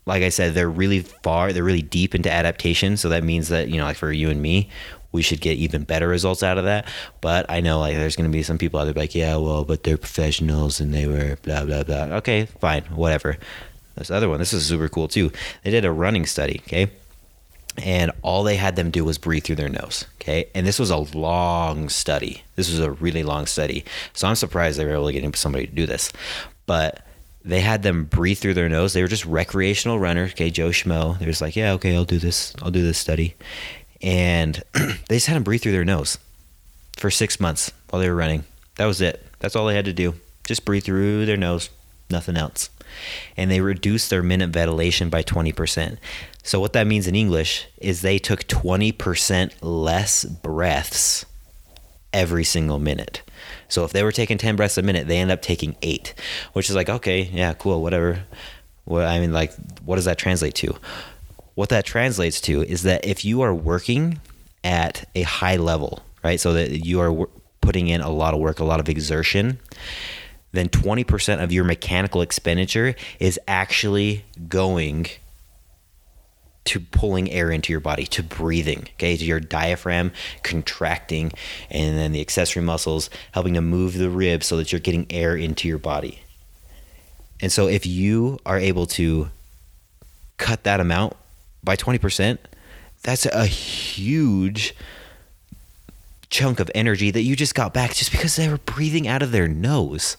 like 0.08 0.24
I 0.24 0.30
said, 0.30 0.54
they're 0.54 0.70
really 0.70 1.02
far, 1.02 1.52
they're 1.52 1.64
really 1.64 1.82
deep 1.82 2.16
into 2.16 2.32
adaptation. 2.32 2.98
So 2.98 3.10
that 3.10 3.24
means 3.24 3.50
that, 3.50 3.68
you 3.68 3.78
know, 3.78 3.84
like 3.84 3.98
for 3.98 4.12
you 4.12 4.30
and 4.30 4.42
me, 4.42 4.70
we 5.12 5.22
should 5.22 5.42
get 5.42 5.58
even 5.58 5.84
better 5.84 6.08
results 6.08 6.44
out 6.44 6.58
of 6.58 6.64
that. 6.64 6.88
But 7.22 7.46
I 7.50 7.60
know 7.60 7.80
like 7.80 7.96
there's 7.96 8.16
going 8.16 8.30
to 8.30 8.36
be 8.36 8.44
some 8.44 8.58
people 8.58 8.80
out 8.80 8.86
there 8.86 8.94
like, 8.94 9.16
yeah, 9.16 9.36
well, 9.36 9.66
but 9.66 9.84
they're 9.84 9.98
professionals 9.98 10.80
and 10.80 10.94
they 10.94 11.08
were 11.08 11.38
blah, 11.44 11.66
blah, 11.66 11.84
blah. 11.84 12.16
Okay, 12.18 12.46
fine, 12.46 12.84
whatever. 12.86 13.38
This 13.96 14.10
other 14.10 14.30
one, 14.30 14.40
this 14.40 14.54
is 14.54 14.66
super 14.66 14.88
cool 14.90 15.08
too. 15.08 15.32
They 15.64 15.72
did 15.72 15.86
a 15.86 15.92
running 15.92 16.26
study, 16.26 16.62
okay? 16.68 16.90
And 17.84 18.12
all 18.22 18.44
they 18.44 18.56
had 18.56 18.76
them 18.76 18.92
do 18.92 19.04
was 19.04 19.18
breathe 19.18 19.44
through 19.44 19.58
their 19.58 19.70
nose, 19.70 20.06
okay? 20.22 20.50
And 20.56 20.66
this 20.66 20.80
was 20.80 20.90
a 20.90 20.98
long 20.98 21.90
study. 21.90 22.44
This 22.56 22.70
was 22.70 22.80
a 22.80 22.92
really 22.92 23.24
long 23.24 23.46
study. 23.46 23.84
So 24.14 24.28
I'm 24.28 24.36
surprised 24.36 24.80
they 24.80 24.86
were 24.86 24.94
able 24.94 25.08
to 25.08 25.14
get 25.14 25.36
somebody 25.36 25.68
to 25.68 25.74
do 25.74 25.86
this. 25.86 26.12
But 26.66 27.02
they 27.48 27.62
had 27.62 27.82
them 27.82 28.06
breathe 28.06 28.38
through 28.38 28.56
their 28.56 28.70
nose. 28.70 28.94
They 28.94 29.02
were 29.02 29.08
just 29.08 29.26
recreational 29.26 30.00
runners. 30.00 30.32
Okay, 30.32 30.50
Joe 30.50 30.70
Schmo. 30.70 31.18
They're 31.18 31.30
just 31.30 31.42
like, 31.42 31.56
yeah, 31.56 31.72
okay, 31.74 31.96
I'll 31.96 32.06
do 32.06 32.20
this. 32.20 32.54
I'll 32.62 32.72
do 32.72 32.84
this 32.84 32.98
study. 32.98 33.36
And 34.02 34.62
they 34.74 35.16
just 35.16 35.28
had 35.28 35.36
them 35.36 35.44
breathe 35.44 35.62
through 35.62 35.72
their 35.72 35.86
nose 35.86 36.18
for 36.98 37.10
six 37.10 37.40
months 37.40 37.72
while 37.90 38.02
they 38.02 38.10
were 38.10 38.16
running. 38.16 38.44
That 38.76 38.86
was 38.86 39.02
it. 39.02 39.26
That's 39.40 39.56
all 39.56 39.66
they 39.66 39.76
had 39.76 39.86
to 39.86 39.94
do. 39.94 40.16
Just 40.44 40.66
breathe 40.66 40.84
through 40.84 41.26
their 41.26 41.38
nose, 41.38 41.70
nothing 42.10 42.38
else. 42.38 42.70
And 43.36 43.50
they 43.50 43.62
reduced 43.62 44.10
their 44.10 44.24
minute 44.24 44.50
ventilation 44.50 45.10
by 45.10 45.24
20%. 45.24 45.98
So, 46.44 46.60
what 46.60 46.74
that 46.74 46.88
means 46.88 47.08
in 47.08 47.16
English 47.16 47.68
is 47.78 48.02
they 48.02 48.18
took 48.18 48.44
20% 48.44 49.52
less 49.62 50.24
breaths 50.26 51.26
every 52.14 52.44
single 52.44 52.80
minute. 52.80 53.22
So 53.68 53.84
if 53.84 53.92
they 53.92 54.04
were 54.04 54.12
taking 54.12 54.38
10 54.38 54.56
breaths 54.56 54.78
a 54.78 54.82
minute, 54.82 55.08
they 55.08 55.18
end 55.18 55.32
up 55.32 55.42
taking 55.42 55.76
eight, 55.82 56.14
which 56.54 56.70
is 56.70 56.76
like, 56.76 56.90
okay, 56.90 57.22
yeah, 57.22 57.54
cool, 57.54 57.82
whatever. 57.82 58.24
Well, 58.86 59.08
I 59.08 59.20
mean, 59.20 59.34
like, 59.34 59.54
what 59.86 59.96
does 59.96 60.06
that 60.06 60.18
translate 60.18 60.56
to? 60.56 60.76
What 61.56 61.70
that 61.70 61.86
translates 61.86 62.40
to 62.42 62.62
is 62.64 62.84
that 62.84 63.06
if 63.06 63.26
you 63.26 63.42
are 63.42 63.54
working 63.54 64.20
at 64.64 65.08
a 65.16 65.24
high 65.24 65.58
level, 65.58 66.04
right, 66.24 66.40
so 66.40 66.54
that 66.54 66.86
you 66.86 67.00
are 67.02 67.28
putting 67.62 67.88
in 67.88 68.02
a 68.02 68.10
lot 68.10 68.34
of 68.34 68.40
work, 68.40 68.60
a 68.60 68.64
lot 68.64 68.80
of 68.80 68.88
exertion, 68.88 69.60
then 70.52 70.70
20% 70.70 71.44
of 71.44 71.52
your 71.52 71.64
mechanical 71.64 72.22
expenditure 72.22 72.96
is 73.20 73.40
actually 73.48 74.24
going 74.48 75.08
to 76.68 76.80
pulling 76.80 77.32
air 77.32 77.52
into 77.52 77.74
your 77.74 77.80
body, 77.80 78.06
to 78.06 78.24
breathing, 78.24 78.88
okay, 78.94 79.18
to 79.18 79.26
your 79.26 79.40
diaphragm 79.40 80.12
contracting, 80.44 81.32
and 81.70 81.98
then 81.98 82.12
the 82.12 82.22
accessory 82.22 82.62
muscles 82.62 83.10
helping 83.32 83.54
to 83.56 83.62
move 83.62 83.98
the 83.98 84.10
ribs 84.10 84.46
so 84.46 84.58
that 84.58 84.72
you're 84.72 84.80
getting 84.80 85.08
air 85.10 85.36
into 85.36 85.68
your 85.68 85.78
body. 85.78 86.22
And 87.42 87.52
so 87.52 87.68
if 87.68 87.86
you 87.86 88.40
are 88.46 88.58
able 88.58 88.86
to 88.88 89.30
cut 90.38 90.64
that 90.64 90.80
amount 90.80 91.16
by 91.64 91.76
20%, 91.76 92.38
that's 93.04 93.26
a 93.26 93.46
huge 93.46 94.76
chunk 96.30 96.60
of 96.60 96.70
energy 96.76 97.12
that 97.12 97.22
you 97.22 97.36
just 97.36 97.56
got 97.56 97.74
back 97.74 97.94
just 97.94 98.12
because 98.12 98.36
they 98.36 98.50
were 98.50 98.58
breathing 98.58 99.08
out 99.08 99.22
of 99.22 99.32
their 99.32 99.48
nose 99.48 100.18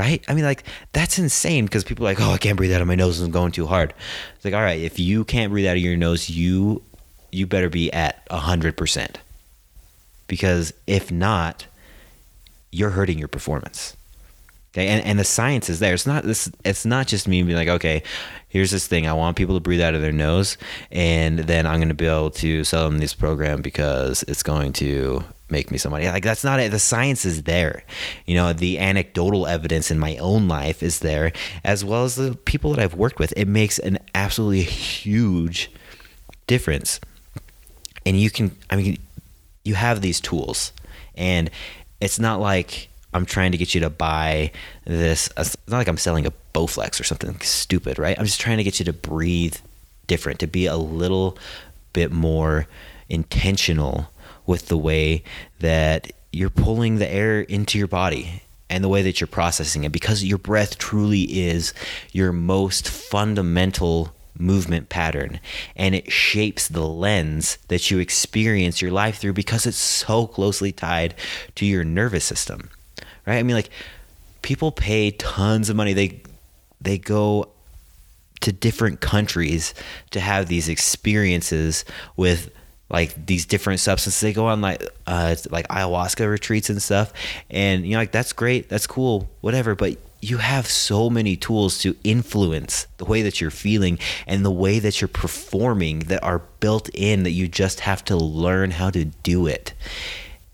right? 0.00 0.24
I 0.28 0.34
mean, 0.34 0.44
like 0.44 0.64
that's 0.92 1.18
insane 1.18 1.66
because 1.66 1.84
people 1.84 2.06
are 2.06 2.10
like, 2.10 2.20
oh, 2.20 2.30
I 2.30 2.38
can't 2.38 2.56
breathe 2.56 2.72
out 2.72 2.80
of 2.80 2.88
my 2.88 2.94
nose. 2.94 3.20
I'm 3.20 3.30
going 3.30 3.52
too 3.52 3.66
hard. 3.66 3.92
It's 4.34 4.44
like, 4.44 4.54
all 4.54 4.62
right, 4.62 4.80
if 4.80 4.98
you 4.98 5.24
can't 5.24 5.52
breathe 5.52 5.66
out 5.66 5.76
of 5.76 5.82
your 5.82 5.96
nose, 5.96 6.30
you 6.30 6.82
you 7.30 7.46
better 7.46 7.68
be 7.68 7.92
at 7.92 8.26
hundred 8.30 8.76
percent 8.78 9.18
because 10.26 10.72
if 10.86 11.12
not, 11.12 11.66
you're 12.72 12.90
hurting 12.90 13.18
your 13.18 13.28
performance. 13.28 13.94
Okay, 14.72 14.86
and, 14.86 15.04
and 15.04 15.18
the 15.18 15.24
science 15.24 15.68
is 15.68 15.80
there. 15.80 15.92
It's 15.92 16.06
not 16.06 16.24
this. 16.24 16.50
It's 16.64 16.86
not 16.86 17.06
just 17.06 17.28
me 17.28 17.42
being 17.42 17.56
like, 17.56 17.68
okay, 17.68 18.02
here's 18.48 18.70
this 18.70 18.86
thing. 18.86 19.06
I 19.06 19.12
want 19.12 19.36
people 19.36 19.54
to 19.56 19.60
breathe 19.60 19.82
out 19.82 19.94
of 19.94 20.00
their 20.00 20.12
nose, 20.12 20.56
and 20.90 21.40
then 21.40 21.66
I'm 21.66 21.76
going 21.78 21.88
to 21.88 21.94
be 21.94 22.06
able 22.06 22.30
to 22.30 22.64
sell 22.64 22.88
them 22.88 22.98
this 22.98 23.12
program 23.12 23.60
because 23.60 24.22
it's 24.28 24.42
going 24.42 24.72
to 24.74 25.24
make 25.50 25.70
me 25.70 25.78
some 25.78 25.92
money. 25.92 26.06
Like 26.08 26.24
that's 26.24 26.44
not 26.44 26.60
it. 26.60 26.70
The 26.70 26.78
science 26.78 27.24
is 27.24 27.44
there. 27.44 27.84
You 28.26 28.34
know, 28.34 28.52
the 28.52 28.78
anecdotal 28.78 29.46
evidence 29.46 29.90
in 29.90 29.98
my 29.98 30.16
own 30.18 30.48
life 30.48 30.82
is 30.82 31.00
there, 31.00 31.32
as 31.64 31.84
well 31.84 32.04
as 32.04 32.16
the 32.16 32.34
people 32.34 32.70
that 32.72 32.80
I've 32.80 32.94
worked 32.94 33.18
with. 33.18 33.32
It 33.36 33.48
makes 33.48 33.78
an 33.78 33.98
absolutely 34.14 34.62
huge 34.62 35.70
difference. 36.46 37.00
And 38.06 38.18
you 38.18 38.30
can, 38.30 38.56
I 38.70 38.76
mean, 38.76 38.98
you 39.64 39.74
have 39.74 40.00
these 40.00 40.20
tools, 40.20 40.72
and 41.14 41.50
it's 42.00 42.18
not 42.18 42.40
like 42.40 42.88
I'm 43.12 43.26
trying 43.26 43.52
to 43.52 43.58
get 43.58 43.74
you 43.74 43.80
to 43.82 43.90
buy 43.90 44.52
this. 44.84 45.28
It's 45.36 45.56
not 45.68 45.78
like 45.78 45.88
I'm 45.88 45.98
selling 45.98 46.26
a 46.26 46.32
Bowflex 46.54 47.00
or 47.00 47.04
something 47.04 47.38
stupid, 47.40 47.98
right? 47.98 48.18
I'm 48.18 48.24
just 48.24 48.40
trying 48.40 48.56
to 48.56 48.64
get 48.64 48.78
you 48.78 48.84
to 48.86 48.92
breathe 48.92 49.56
different, 50.06 50.40
to 50.40 50.46
be 50.46 50.66
a 50.66 50.76
little 50.76 51.36
bit 51.92 52.10
more 52.10 52.66
intentional 53.08 54.08
with 54.50 54.68
the 54.68 54.76
way 54.76 55.22
that 55.60 56.10
you're 56.32 56.50
pulling 56.50 56.96
the 56.96 57.10
air 57.10 57.40
into 57.40 57.78
your 57.78 57.88
body 57.88 58.42
and 58.68 58.84
the 58.84 58.88
way 58.88 59.02
that 59.02 59.20
you're 59.20 59.26
processing 59.40 59.84
it 59.84 59.92
because 59.92 60.22
your 60.22 60.38
breath 60.38 60.78
truly 60.78 61.22
is 61.22 61.72
your 62.12 62.32
most 62.32 62.88
fundamental 62.88 64.12
movement 64.38 64.88
pattern 64.88 65.40
and 65.76 65.94
it 65.94 66.10
shapes 66.10 66.68
the 66.68 66.86
lens 66.86 67.58
that 67.68 67.90
you 67.90 67.98
experience 67.98 68.80
your 68.80 68.90
life 68.90 69.18
through 69.18 69.32
because 69.32 69.66
it's 69.66 69.76
so 69.76 70.26
closely 70.26 70.72
tied 70.72 71.14
to 71.54 71.66
your 71.66 71.84
nervous 71.84 72.24
system 72.24 72.70
right? 73.26 73.38
I 73.38 73.42
mean 73.42 73.56
like 73.56 73.70
people 74.42 74.72
pay 74.72 75.12
tons 75.12 75.68
of 75.68 75.76
money. 75.76 75.92
They 75.92 76.22
they 76.80 76.98
go 76.98 77.48
to 78.40 78.52
different 78.52 79.00
countries 79.00 79.74
to 80.10 80.20
have 80.20 80.46
these 80.46 80.68
experiences 80.68 81.84
with 82.16 82.50
like 82.90 83.26
these 83.26 83.46
different 83.46 83.80
substances. 83.80 84.20
They 84.20 84.32
go 84.32 84.46
on 84.46 84.60
like 84.60 84.82
uh, 85.06 85.36
like 85.50 85.68
ayahuasca 85.68 86.28
retreats 86.28 86.70
and 86.70 86.82
stuff, 86.82 87.12
and 87.48 87.84
you 87.84 87.92
know 87.92 87.98
like 87.98 88.12
that's 88.12 88.32
great, 88.32 88.68
that's 88.68 88.86
cool, 88.86 89.28
whatever. 89.40 89.74
But 89.74 89.96
you 90.22 90.38
have 90.38 90.66
so 90.66 91.08
many 91.08 91.36
tools 91.36 91.78
to 91.78 91.96
influence 92.04 92.86
the 92.98 93.04
way 93.04 93.22
that 93.22 93.40
you're 93.40 93.50
feeling 93.50 93.98
and 94.26 94.44
the 94.44 94.50
way 94.50 94.78
that 94.78 95.00
you're 95.00 95.08
performing 95.08 96.00
that 96.00 96.22
are 96.22 96.40
built 96.60 96.90
in 96.90 97.22
that 97.22 97.30
you 97.30 97.48
just 97.48 97.80
have 97.80 98.04
to 98.04 98.16
learn 98.16 98.72
how 98.72 98.90
to 98.90 99.06
do 99.06 99.46
it. 99.46 99.72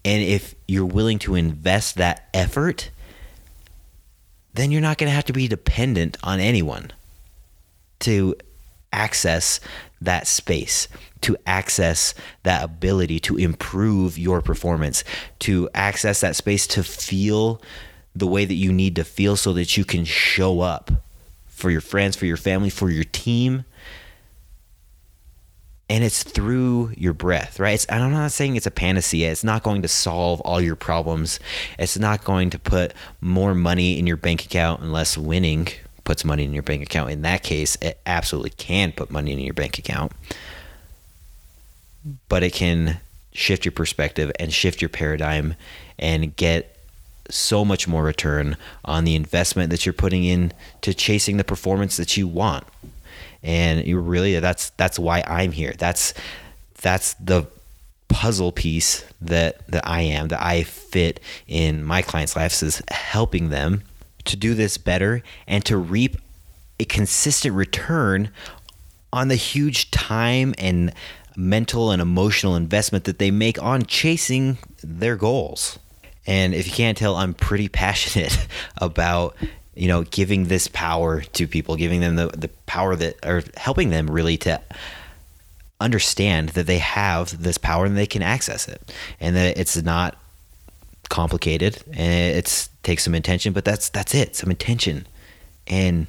And 0.05 0.23
if 0.23 0.55
you're 0.69 0.87
willing 0.87 1.19
to 1.21 1.35
invest 1.35 1.97
that 1.97 2.29
effort, 2.33 2.91
then 4.55 4.71
you're 4.71 4.81
not 4.81 4.99
going 4.99 5.11
to 5.11 5.15
have 5.15 5.25
to 5.25 5.33
be 5.33 5.49
dependent 5.49 6.17
on 6.23 6.39
anyone 6.39 6.93
to 8.01 8.37
access 8.93 9.59
that 10.07 10.27
space, 10.27 10.89
to 11.21 11.37
access 11.47 12.15
that 12.43 12.65
ability 12.65 13.21
to 13.21 13.37
improve 13.37 14.19
your 14.19 14.41
performance, 14.41 15.05
to 15.41 15.69
access 15.75 16.21
that 16.23 16.37
space 16.37 16.67
to 16.69 16.83
feel 16.83 17.61
the 18.15 18.27
way 18.27 18.45
that 18.45 18.55
you 18.55 18.73
need 18.73 18.97
to 18.97 19.05
feel 19.05 19.37
so 19.37 19.53
that 19.53 19.77
you 19.77 19.85
can 19.85 20.05
show 20.05 20.61
up 20.61 20.91
for 21.47 21.71
your 21.71 21.81
friends, 21.81 22.17
for 22.17 22.27
your 22.27 22.37
family, 22.37 22.71
for 22.71 22.91
your 22.91 23.05
team. 23.05 23.65
And 25.89 26.03
it's 26.03 26.23
through 26.25 26.93
your 26.97 27.13
breath, 27.13 27.61
right? 27.61 27.75
It's, 27.75 27.87
I'm 27.89 28.11
not 28.11 28.33
saying 28.33 28.57
it's 28.57 28.67
a 28.67 28.73
panacea. 28.73 29.31
It's 29.31 29.45
not 29.45 29.63
going 29.63 29.83
to 29.83 29.89
solve 29.89 30.41
all 30.41 30.61
your 30.61 30.77
problems. 30.77 31.39
It's 31.79 31.97
not 31.97 32.25
going 32.25 32.51
to 32.51 32.59
put 32.59 32.93
more 33.21 33.55
money 33.55 33.99
in 33.99 34.07
your 34.07 34.17
bank 34.17 34.45
account 34.45 34.83
unless 34.83 35.17
winning 35.17 35.69
puts 36.07 36.25
money 36.25 36.45
in 36.45 36.55
your 36.55 36.63
bank 36.63 36.83
account. 36.83 37.11
In 37.11 37.21
that 37.23 37.43
case, 37.43 37.77
it 37.83 37.99
absolutely 38.07 38.51
can 38.51 38.93
put 38.93 39.11
money 39.11 39.33
in 39.33 39.41
your 39.41 39.53
bank 39.53 39.79
account. 39.79 40.13
But 42.31 42.43
it 42.43 42.55
can 42.55 43.01
shift 43.33 43.67
your 43.67 43.73
perspective 43.73 44.33
and 44.41 44.51
shift 44.51 44.81
your 44.81 44.89
paradigm 44.89 45.57
and 45.99 46.35
get 46.35 46.73
so 47.29 47.65
much 47.65 47.89
more 47.89 48.05
return 48.05 48.57
on 48.85 49.05
the 49.05 49.17
investment 49.17 49.71
that 49.71 49.85
you're 49.85 49.93
putting 49.93 50.25
in 50.25 50.53
to 50.81 50.95
chasing 50.95 51.37
the 51.37 51.45
performance 51.45 51.97
that 51.97 52.17
you 52.17 52.27
want. 52.29 52.65
And 53.43 53.85
you 53.85 53.99
really 53.99 54.39
that's 54.39 54.71
that's 54.71 54.99
why 54.99 55.23
I'm 55.27 55.53
here. 55.53 55.75
That's 55.77 56.15
that's 56.81 57.15
the 57.15 57.47
puzzle 58.09 58.53
piece 58.53 59.05
that 59.21 59.67
that 59.67 59.87
I 59.87 60.03
am 60.03 60.29
that 60.29 60.43
I 60.43 60.63
fit 60.63 61.21
in 61.49 61.83
my 61.83 62.01
clients' 62.03 62.37
lives 62.37 62.63
is 62.63 62.81
helping 62.89 63.51
them 63.51 63.83
to 64.27 64.37
do 64.37 64.55
this 64.55 64.79
better 64.79 65.23
and 65.47 65.65
to 65.65 65.77
reap 65.77 66.17
a 66.79 66.85
consistent 66.85 67.55
return 67.55 68.31
on 69.13 69.29
the 69.29 69.37
huge 69.37 69.91
time 69.91 70.55
and 70.59 70.93
mental 71.37 71.91
and 71.91 72.01
emotional 72.01 72.57
investment 72.57 73.05
that 73.05 73.19
they 73.19 73.31
make 73.31 73.63
on 73.63 73.85
chasing 73.85 74.59
their 74.83 75.17
goals. 75.17 75.79
And 76.27 76.55
if 76.55 76.67
you 76.67 76.73
can't 76.73 76.99
tell, 76.99 77.17
I'm 77.17 77.35
pretty 77.35 77.69
passionate 77.85 78.47
about 78.79 79.37
you 79.75 79.89
know 79.89 80.05
giving 80.05 80.45
this 80.45 80.69
power 80.69 81.21
to 81.21 81.47
people, 81.47 81.77
giving 81.77 82.01
them 82.01 82.17
the, 82.17 82.29
the 82.29 82.49
power 82.67 82.97
that 82.97 83.25
or 83.25 83.43
helping 83.57 83.91
them 83.91 84.11
really 84.11 84.37
to 84.39 84.61
understand 85.81 86.51
that 86.51 86.67
they 86.67 86.79
have 86.79 87.43
this 87.43 87.59
power 87.59 87.85
and 87.85 87.97
they 87.97 88.07
can 88.07 88.23
access 88.23 88.67
it 88.67 88.95
and 89.21 89.37
that 89.37 89.59
it's 89.59 89.77
not 89.83 90.17
complicated 91.07 91.83
and 91.93 92.37
it 92.37 92.69
takes 92.83 93.05
some 93.05 93.15
intention, 93.15 93.53
but 93.53 93.65
that's 93.65 93.89
that's 93.89 94.15
it, 94.15 94.37
some 94.37 94.51
intention. 94.51 95.07
And 95.67 96.07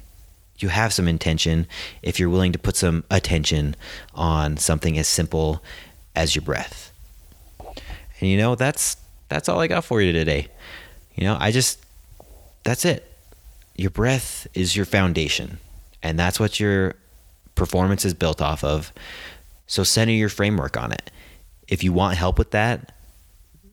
you 0.58 0.68
have 0.68 0.92
some 0.92 1.08
intention 1.08 1.66
if 2.02 2.18
you're 2.18 2.28
willing 2.28 2.52
to 2.52 2.58
put 2.58 2.76
some 2.76 3.04
attention 3.10 3.76
on 4.14 4.56
something 4.56 4.98
as 4.98 5.08
simple 5.08 5.62
as 6.16 6.34
your 6.34 6.42
breath. 6.42 6.92
And 8.20 8.28
you 8.28 8.36
know, 8.36 8.54
that's 8.54 8.96
that's 9.28 9.48
all 9.48 9.60
I 9.60 9.66
got 9.66 9.84
for 9.84 10.00
you 10.02 10.12
today. 10.12 10.48
You 11.14 11.24
know, 11.24 11.36
I 11.38 11.52
just 11.52 11.84
that's 12.64 12.84
it. 12.84 13.04
Your 13.76 13.90
breath 13.90 14.46
is 14.54 14.74
your 14.74 14.84
foundation, 14.84 15.58
and 16.02 16.18
that's 16.18 16.40
what 16.40 16.58
your 16.58 16.96
performance 17.54 18.04
is 18.04 18.14
built 18.14 18.42
off 18.42 18.64
of. 18.64 18.92
So 19.66 19.84
center 19.84 20.12
your 20.12 20.28
framework 20.28 20.76
on 20.76 20.92
it. 20.92 21.10
If 21.68 21.84
you 21.84 21.92
want 21.92 22.16
help 22.16 22.38
with 22.38 22.52
that, 22.52 22.92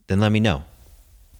then 0.08 0.20
let 0.20 0.32
me 0.32 0.40
know. 0.40 0.64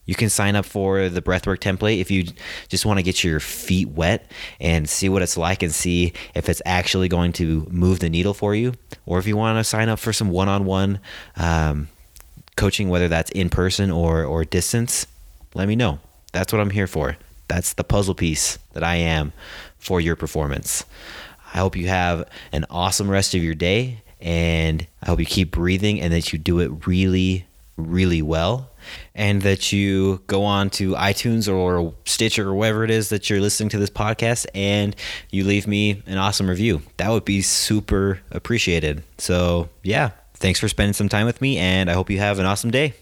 You 0.06 0.16
can 0.16 0.30
sign 0.30 0.56
up 0.56 0.66
for 0.66 1.10
the 1.10 1.22
breathwork 1.22 1.60
template 1.60 2.00
if 2.00 2.12
you 2.12 2.26
just 2.70 2.86
want 2.86 3.00
to 3.00 3.04
get 3.04 3.24
your 3.24 3.40
feet 3.40 3.90
wet 3.90 4.30
and 4.60 4.88
see 4.88 5.10
what 5.10 5.22
it's 5.22 5.36
like 5.36 5.64
and 5.64 5.74
see 5.74 6.14
if 6.36 6.48
it's 6.48 6.62
actually 6.66 7.08
going 7.08 7.34
to 7.34 7.68
move 7.72 8.00
the 8.00 8.10
needle 8.10 8.34
for 8.34 8.54
you. 8.54 8.74
Or 9.06 9.18
if 9.18 9.28
you 9.28 9.36
want 9.36 9.58
to 9.58 9.64
sign 9.64 9.90
up 9.90 10.00
for 10.00 10.14
some 10.14 10.30
one 10.30 10.48
on 10.48 10.66
one 10.66 11.00
coaching, 12.56 12.90
whether 12.90 13.08
that's 13.08 13.32
in 13.32 13.50
person 13.50 13.92
or, 13.92 14.24
or 14.24 14.46
distance, 14.46 15.08
let 15.54 15.68
me 15.68 15.76
know. 15.76 16.00
That's 16.32 16.54
what 16.54 16.62
I'm 16.62 16.70
here 16.70 16.88
for. 16.88 17.18
That's 17.48 17.74
the 17.74 17.84
puzzle 17.84 18.16
piece 18.16 18.58
that 18.74 18.84
I 18.84 18.96
am 18.96 19.34
for 19.78 20.02
your 20.02 20.16
performance. 20.16 20.86
I 21.54 21.60
hope 21.60 21.76
you 21.76 21.88
have 21.88 22.30
an 22.52 22.66
awesome 22.70 23.10
rest 23.10 23.34
of 23.34 23.44
your 23.44 23.56
day 23.56 24.02
and 24.20 24.86
I 25.02 25.08
hope 25.08 25.20
you 25.20 25.26
keep 25.26 25.52
breathing 25.52 26.02
and 26.02 26.12
that 26.14 26.34
you 26.34 26.40
do 26.40 26.60
it 26.60 26.88
really, 26.88 27.46
really 27.78 28.22
well 28.22 28.72
and 29.14 29.42
that 29.44 29.72
you 29.72 30.22
go 30.28 30.44
on 30.44 30.70
to 30.72 30.92
iTunes 30.94 31.52
or 31.52 31.94
Stitcher 32.06 32.50
or 32.50 32.56
wherever 32.56 32.84
it 32.84 32.92
is 32.92 33.10
that 33.10 33.30
you're 33.30 33.42
listening 33.42 33.70
to 33.70 33.78
this 33.78 33.90
podcast 33.90 34.46
and 34.54 34.96
you 35.32 35.44
leave 35.44 35.68
me 35.68 36.02
an 36.06 36.18
awesome 36.18 36.50
review. 36.50 36.82
That 36.98 37.10
would 37.10 37.26
be 37.26 37.42
super 37.42 38.20
appreciated. 38.32 39.04
So, 39.18 39.70
yeah, 39.84 40.12
thanks 40.36 40.60
for 40.60 40.68
spending 40.68 40.94
some 40.94 41.10
time 41.10 41.26
with 41.26 41.42
me, 41.42 41.58
and 41.58 41.90
I 41.90 41.94
hope 41.94 42.10
you 42.10 42.20
have 42.20 42.40
an 42.40 42.46
awesome 42.46 42.72
day. 42.72 42.94